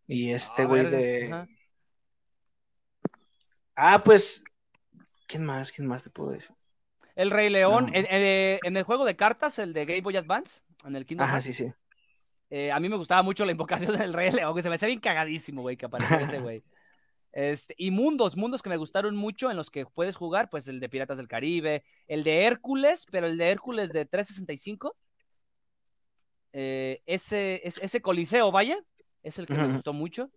[0.07, 1.25] Y este Ah, güey verde, de.
[1.33, 1.47] ajá.
[3.75, 4.43] Ah, pues.
[5.27, 5.71] ¿Quién más?
[5.71, 6.51] ¿Quién más te puedo decir?
[7.15, 7.91] El Rey León, No.
[7.93, 11.27] en, en- en el juego de cartas, el de Game Boy Advance, en el Kingdom
[11.27, 11.71] Ajá, sí, sí.
[12.49, 14.87] Eh, a mí me gustaba mucho la invocación del Rey León, que se me hacía
[14.87, 16.63] bien cagadísimo, güey, que apareciera ese güey.
[17.31, 20.79] Este, y mundos, mundos que me gustaron mucho en los que puedes jugar, pues el
[20.79, 24.95] de Piratas del Caribe, el de Hércules, pero el de Hércules de 365.
[26.53, 28.79] Eh, ese, es- ese Coliseo, vaya,
[29.23, 30.31] es el que me gustó mucho.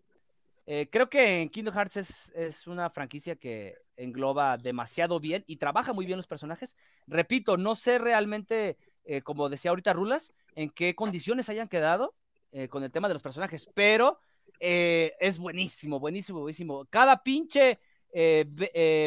[0.67, 5.57] Eh, creo que en Kingdom Hearts es, es una franquicia que engloba demasiado bien y
[5.57, 6.77] trabaja muy bien los personajes.
[7.07, 12.15] Repito, no sé realmente, eh, como decía ahorita Rulas, en qué condiciones hayan quedado
[12.53, 14.19] eh, con el tema de los personajes, pero
[14.61, 16.85] eh, es buenísimo, buenísimo, buenísimo.
[16.91, 17.79] Cada pinche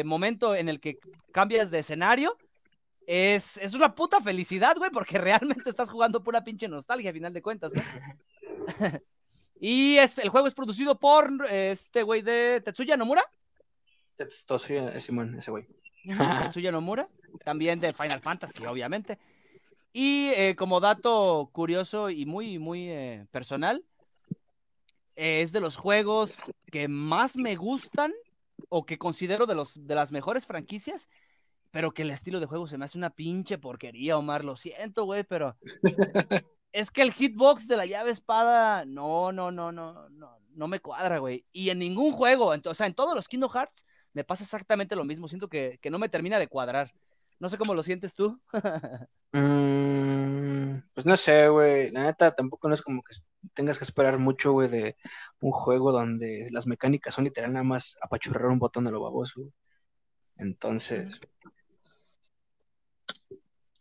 [0.04, 0.98] momento en el que
[1.30, 2.36] cambias de escenario
[3.06, 7.32] es, es una puta felicidad, güey, porque realmente estás jugando pura pinche nostalgia a final
[7.32, 7.82] de cuentas, ¿no?
[9.60, 13.24] y es- el juego es producido por este güey de Tetsuya Nomura.
[14.16, 15.66] Tetsuya Simón, ese güey.
[16.42, 17.08] Tetsuya Nomura,
[17.44, 19.18] también de Final Fantasy, obviamente.
[19.98, 23.82] Y eh, como dato curioso y muy, muy eh, personal,
[25.14, 26.36] eh, es de los juegos
[26.70, 28.12] que más me gustan
[28.68, 31.08] o que considero de, los, de las mejores franquicias,
[31.70, 34.44] pero que el estilo de juego se me hace una pinche porquería, Omar.
[34.44, 35.56] Lo siento, güey, pero
[36.72, 40.80] es que el hitbox de la llave espada, no, no, no, no, no, no me
[40.80, 41.46] cuadra, güey.
[41.52, 44.94] Y en ningún juego, ent- o sea, en todos los Kingdom Hearts me pasa exactamente
[44.94, 45.26] lo mismo.
[45.26, 46.92] Siento que, que no me termina de cuadrar.
[47.38, 48.40] No sé cómo lo sientes tú.
[49.32, 51.90] Mm, pues no sé, güey.
[51.90, 53.14] La neta tampoco no es como que
[53.52, 54.96] tengas que esperar mucho, güey, de
[55.40, 59.42] un juego donde las mecánicas son literal nada más apachurrar un botón de lo baboso.
[60.36, 61.20] Entonces,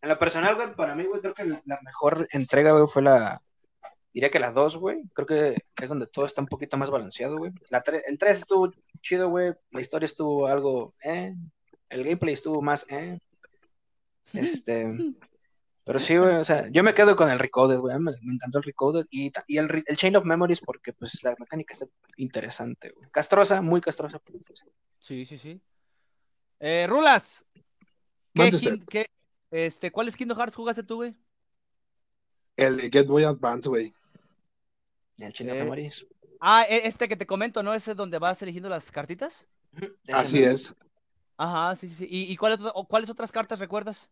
[0.01, 3.41] en lo personal, güey, para mí, güey, creo que la mejor entrega, güey, fue la,
[4.13, 5.03] diría que la 2, güey.
[5.13, 7.51] Creo que, es donde todo está un poquito más balanceado, güey.
[7.51, 9.53] Tre- el 3 estuvo chido, güey.
[9.71, 11.33] La historia estuvo algo, eh.
[11.89, 13.19] El gameplay estuvo más, eh.
[14.37, 14.93] Este,
[15.83, 18.57] pero sí, güey, o sea, yo me quedo con el Recoded, güey, me, me encantó
[18.57, 21.85] el Recoded y, y el, el Chain of Memories porque pues la mecánica está
[22.17, 23.09] interesante, güey.
[23.11, 24.19] Castrosa, muy castrosa.
[24.19, 24.61] pero, pues,
[24.99, 25.61] Sí, sí, sí.
[26.59, 27.61] Eh, Rulas, ¿qué,
[28.33, 28.71] Mande usted.
[28.77, 29.05] kin- qué-
[29.51, 31.15] este, ¿cuáles Kingdom Hearts jugaste tú, güey?
[32.55, 33.93] El de Get Boy Advance, güey.
[35.17, 36.05] El Chain of Eh, Memories.
[36.39, 37.73] Ah, e- este que te comento, ¿no?
[37.73, 39.45] Ese donde vas eligiendo las cartitas.
[40.11, 40.75] Así es.
[41.37, 42.07] Ajá, sí, sí, sí.
[42.09, 44.09] ¿Y, y cuáles, cuáles otras cartas recuerdas?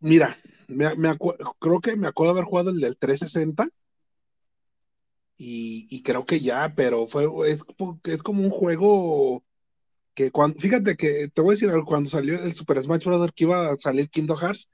[0.00, 0.36] Mira,
[0.68, 1.16] me, me
[1.58, 3.68] creo que me acuerdo haber jugado el del 360
[5.36, 7.64] y, y creo que ya, pero fue es,
[8.04, 9.44] es como un juego
[10.14, 13.30] que cuando, fíjate que te voy a decir algo, cuando salió el Super Smash Bros.
[13.34, 14.68] que iba a salir Kingdom Hearts,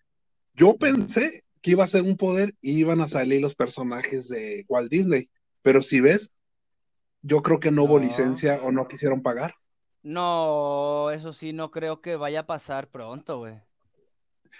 [0.54, 4.64] yo pensé que iba a ser un poder y iban a salir los personajes de
[4.68, 5.28] Walt Disney.
[5.60, 6.30] Pero si ves,
[7.20, 9.54] yo creo que no hubo licencia o no quisieron pagar.
[10.02, 13.60] No, eso sí, no creo que vaya a pasar pronto, güey.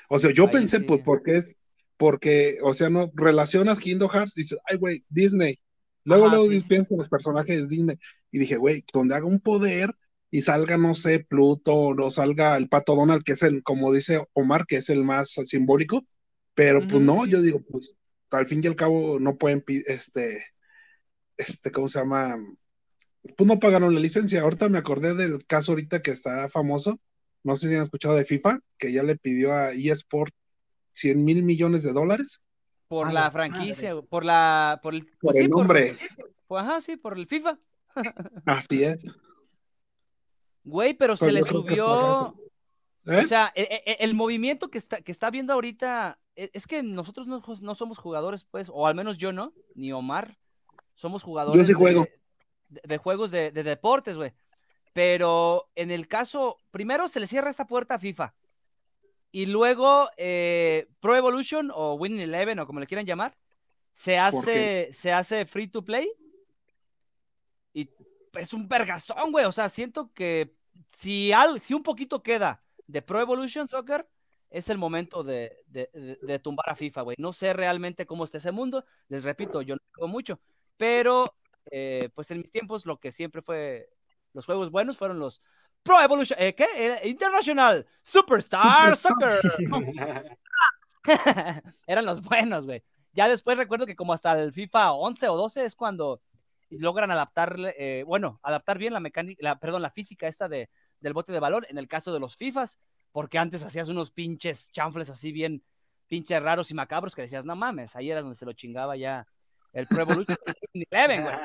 [0.09, 0.85] O sea, yo Ahí pensé, sí.
[0.85, 1.57] pues, porque es,
[1.97, 5.59] porque, o sea, no relacionas Kingdom Hearts, dices, ay, güey, Disney.
[6.05, 6.61] Luego, Ajá, luego sí.
[6.61, 7.99] piensas en los personajes de Disney.
[8.31, 9.95] Y dije, güey, donde haga un poder
[10.31, 13.93] y salga, no sé, Pluto, o no salga el Pato Donald, que es el, como
[13.93, 16.05] dice Omar, que es el más simbólico.
[16.55, 17.97] Pero, pues, no, yo digo, pues,
[18.31, 20.45] al fin y al cabo, no pueden, este,
[21.37, 22.37] este, ¿cómo se llama?
[23.37, 24.43] Pues no pagaron la licencia.
[24.43, 26.99] Ahorita me acordé del caso ahorita que está famoso.
[27.45, 30.35] No sé si han escuchado de FIFA, que ya le pidió a eSport
[30.93, 32.41] 100 mil millones de dólares
[32.89, 35.95] Por A la franquicia, por la, por el, por pues sí, nombre.
[36.47, 37.59] por- ajá, sí, por el FIFA.
[38.47, 39.05] Así es.
[40.65, 42.37] Güey, pero se Pues le subió, eso.
[43.07, 43.21] ¿Eh?
[43.25, 46.83] o sea, e- e- el, movimiento que está, que está viendo ahorita, e- es que
[46.83, 50.39] nosotros no, no somos jugadores, pues, o al menos yo no, ni Omar,
[50.95, 52.05] somos jugadores sí juego.
[52.05, 54.33] de, de- de juegos de, de deportes, güey.
[54.95, 58.35] Pero en el caso, primero se le cierra esta puerta a FIFA.
[59.33, 63.37] Y luego eh, Pro Evolution o Winning Eleven o como le quieran llamar,
[63.93, 66.09] se hace, se hace free to play.
[67.73, 67.91] Y
[68.35, 69.45] es un vergazón, güey.
[69.45, 70.55] O sea, siento que
[70.97, 74.09] si, al, si un poquito queda de Pro Evolution Soccer,
[74.51, 77.17] es el momento de, de- de- de tumbar a FIFA, güey.
[77.19, 78.85] No sé realmente cómo está ese mundo.
[79.09, 80.41] Les repito, yo no juego mucho.
[80.77, 81.35] Pero,
[81.73, 83.91] eh, pues en mis tiempos, lo que siempre fue.
[84.35, 85.41] Los juegos buenos fueron los
[85.83, 86.39] Pro Evolution.
[86.41, 86.67] eh, ¿Qué?
[86.77, 88.97] Era International Superstar.
[88.97, 89.39] Soccer.
[91.87, 92.83] Eran los buenos, güey.
[93.13, 96.21] Ya después recuerdo que como hasta el FIFA 11 o 12 es cuando
[96.71, 100.69] logran adaptarle, eh, bueno, adaptar bien la mecánica, la, perdón, la física esta de,
[100.99, 102.81] del bote de balón en el caso de los FIFAs,
[103.13, 105.63] porque antes hacías unos pinches chanfles así bien
[106.09, 109.27] pinches raros y macabros que decías, no mames, ahí era donde se lo chingaba ya
[109.73, 110.37] el Pro Evolution
[110.73, 111.37] Eleven, güey.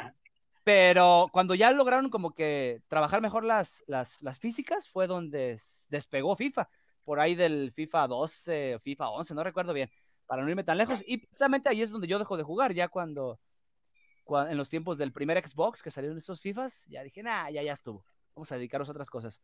[0.69, 5.59] Pero cuando ya lograron como que trabajar mejor las, las, las físicas, fue donde
[5.89, 6.69] despegó FIFA.
[7.03, 9.89] Por ahí del FIFA 12 o FIFA 11, no recuerdo bien,
[10.27, 11.03] para no irme tan lejos.
[11.07, 13.39] Y precisamente ahí es donde yo dejo de jugar, ya cuando,
[14.23, 17.63] cua- en los tiempos del primer Xbox que salieron esos FIFAs, ya dije, nah, ya,
[17.63, 18.05] ya estuvo.
[18.35, 19.41] Vamos a dedicarnos a otras cosas.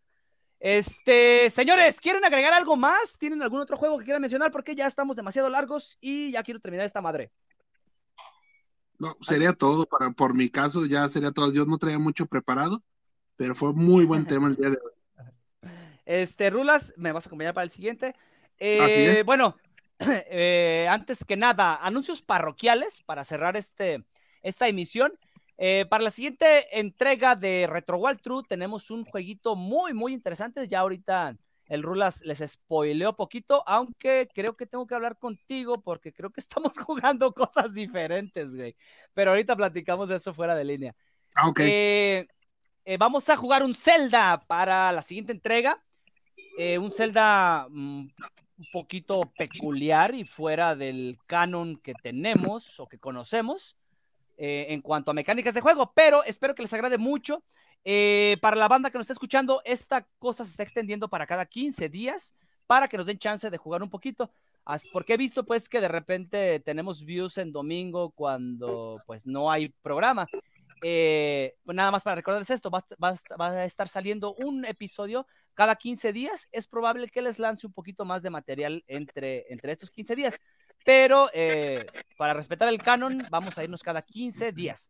[0.59, 3.17] Este, señores, ¿quieren agregar algo más?
[3.17, 4.51] ¿Tienen algún otro juego que quieran mencionar?
[4.51, 7.31] Porque ya estamos demasiado largos y ya quiero terminar esta madre.
[8.99, 11.51] No, sería todo para, por mi caso, ya sería todo.
[11.53, 12.83] Yo no traía mucho preparado,
[13.37, 14.91] pero fue muy buen tema el día de hoy.
[16.05, 18.15] Este, Rulas, me vas a acompañar para el siguiente.
[18.77, 19.25] Así Eh, es.
[19.25, 19.57] bueno,
[19.99, 24.05] eh, antes que nada, anuncios parroquiales para cerrar este,
[24.41, 25.13] esta emisión.
[25.57, 30.67] Eh, para la siguiente entrega de Retro Wild True tenemos un jueguito muy, muy interesante.
[30.67, 31.37] Ya ahorita
[31.67, 36.41] el Rulas les spoileó poquito, aunque creo que tengo que hablar contigo porque creo que
[36.69, 38.75] estamos jugando cosas diferentes, güey.
[39.13, 40.95] Pero ahorita platicamos de eso fuera de línea.
[41.33, 41.59] Ah, ok.
[41.61, 42.27] Eh,
[42.85, 45.81] eh, vamos a jugar un Zelda para la siguiente entrega.
[46.57, 47.99] Eh, un Zelda mm,
[48.57, 53.75] un poquito peculiar y fuera del canon que tenemos o que conocemos
[54.37, 57.41] en cuanto a mecánicas de juego, pero espero que les agrade mucho.
[57.85, 61.45] Eh, para la banda que nos está escuchando, esta cosa se está extendiendo para cada
[61.45, 62.33] 15 días
[62.65, 64.31] para que nos den chance de jugar un poquito.
[64.91, 69.69] Porque he visto pues que de repente tenemos views en domingo cuando pues no hay
[69.83, 70.27] programa.
[70.81, 75.27] Eh, pues nada más para recordarles esto, va, va va a estar saliendo un episodio
[75.53, 76.49] cada 15 días.
[76.51, 80.41] Es probable que les lance un poquito más de material entre, entre estos 15 días,
[80.83, 81.85] pero eh,
[82.17, 84.89] para respetar el canon vamos a irnos cada 15 días.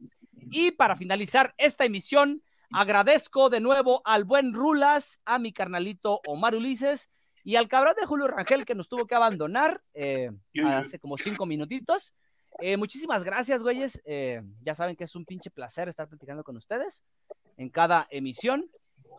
[0.51, 2.41] Y para finalizar esta emisión,
[2.71, 7.09] agradezco de nuevo al buen Rulas, a mi carnalito Omar Ulises
[7.43, 10.31] y al cabrón de Julio Rangel que nos tuvo que abandonar eh,
[10.65, 12.13] hace como cinco minutitos.
[12.59, 14.01] Eh, muchísimas gracias, güeyes.
[14.05, 17.03] Eh, ya saben que es un pinche placer estar platicando con ustedes
[17.57, 18.69] en cada emisión.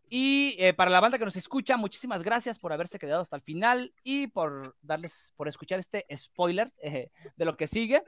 [0.08, 3.92] Y para la banda que nos escucha, muchísimas gracias por haberse quedado hasta el final
[4.04, 8.02] y por darles, por escuchar este spoiler de lo que sigue.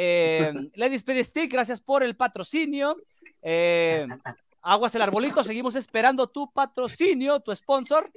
[0.00, 2.96] Eh, Lady Speedy Stick, gracias por el patrocinio.
[3.42, 4.06] Eh,
[4.68, 8.12] Aguas el Arbolito, seguimos esperando tu patrocinio, tu sponsor.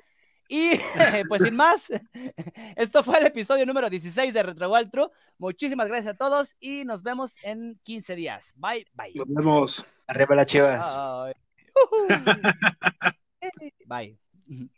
[0.50, 0.72] Y
[1.30, 1.88] pues sin más,
[2.76, 5.10] esto fue el episodio número 16 de Retro Wild True.
[5.38, 8.54] Muchísimas gracias a todos y nos vemos en 15 días.
[8.58, 9.14] Bye, bye.
[9.16, 9.86] Nos vemos.
[10.08, 10.94] Arriba las chivas.
[13.88, 14.18] Bye.
[14.48, 14.72] Bye.